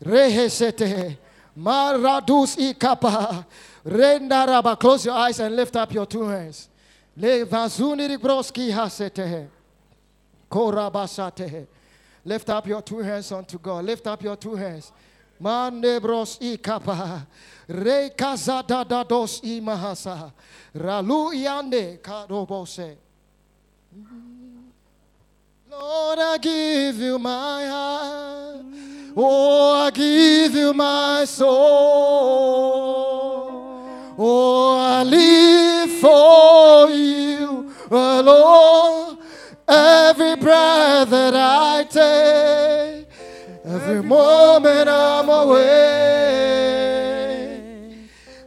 Rehesete. 0.03 1.17
Maradus 1.57 2.55
ikapa. 2.55 3.45
Rendaraba. 3.83 4.79
Close 4.79 5.05
your 5.05 5.15
eyes 5.15 5.39
and 5.39 5.55
lift 5.55 5.75
up 5.75 5.91
your 5.91 6.05
two 6.05 6.23
hands. 6.23 6.69
Le 7.17 7.45
vazuni 7.45 8.17
broski 8.17 8.71
hasete. 8.71 9.47
Korabasate. 10.51 11.65
Lift 12.25 12.49
up 12.49 12.67
your 12.67 12.81
two 12.83 12.99
hands 12.99 13.31
unto 13.31 13.57
God. 13.57 13.85
Lift 13.85 14.05
up 14.05 14.21
your 14.21 14.35
two 14.35 14.55
hands. 14.55 14.91
Mandebros 15.41 16.37
ikapa. 16.39 17.25
Re 17.67 18.11
kazada 18.15 18.85
dados 18.85 19.41
imahasa. 19.41 20.31
Ralu 20.75 21.33
yande 21.33 21.97
kadobose. 21.99 22.97
Lord, 25.69 26.19
I 26.19 26.37
give 26.37 26.97
you 26.97 27.17
my 27.19 27.65
heart. 27.65 28.65
Oh, 29.15 29.85
I 29.85 29.91
give 29.91 30.53
you 30.53 30.73
my 30.73 31.23
soul. 31.25 31.55
Oh, 34.17 34.77
I 34.77 35.03
live 35.03 35.91
for 35.99 36.89
you 36.89 37.71
alone. 37.89 39.17
Every 39.67 40.35
breath 40.35 41.09
that 41.09 41.33
I 41.35 41.83
take, 41.89 43.07
every 43.65 44.03
moment 44.03 44.89
I'm 44.89 45.29
away. 45.29 46.35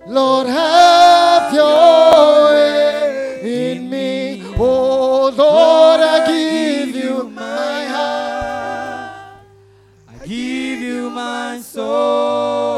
Lord, 0.07 0.46
have 0.46 1.53
your 1.53 2.47
soul. 11.79 12.78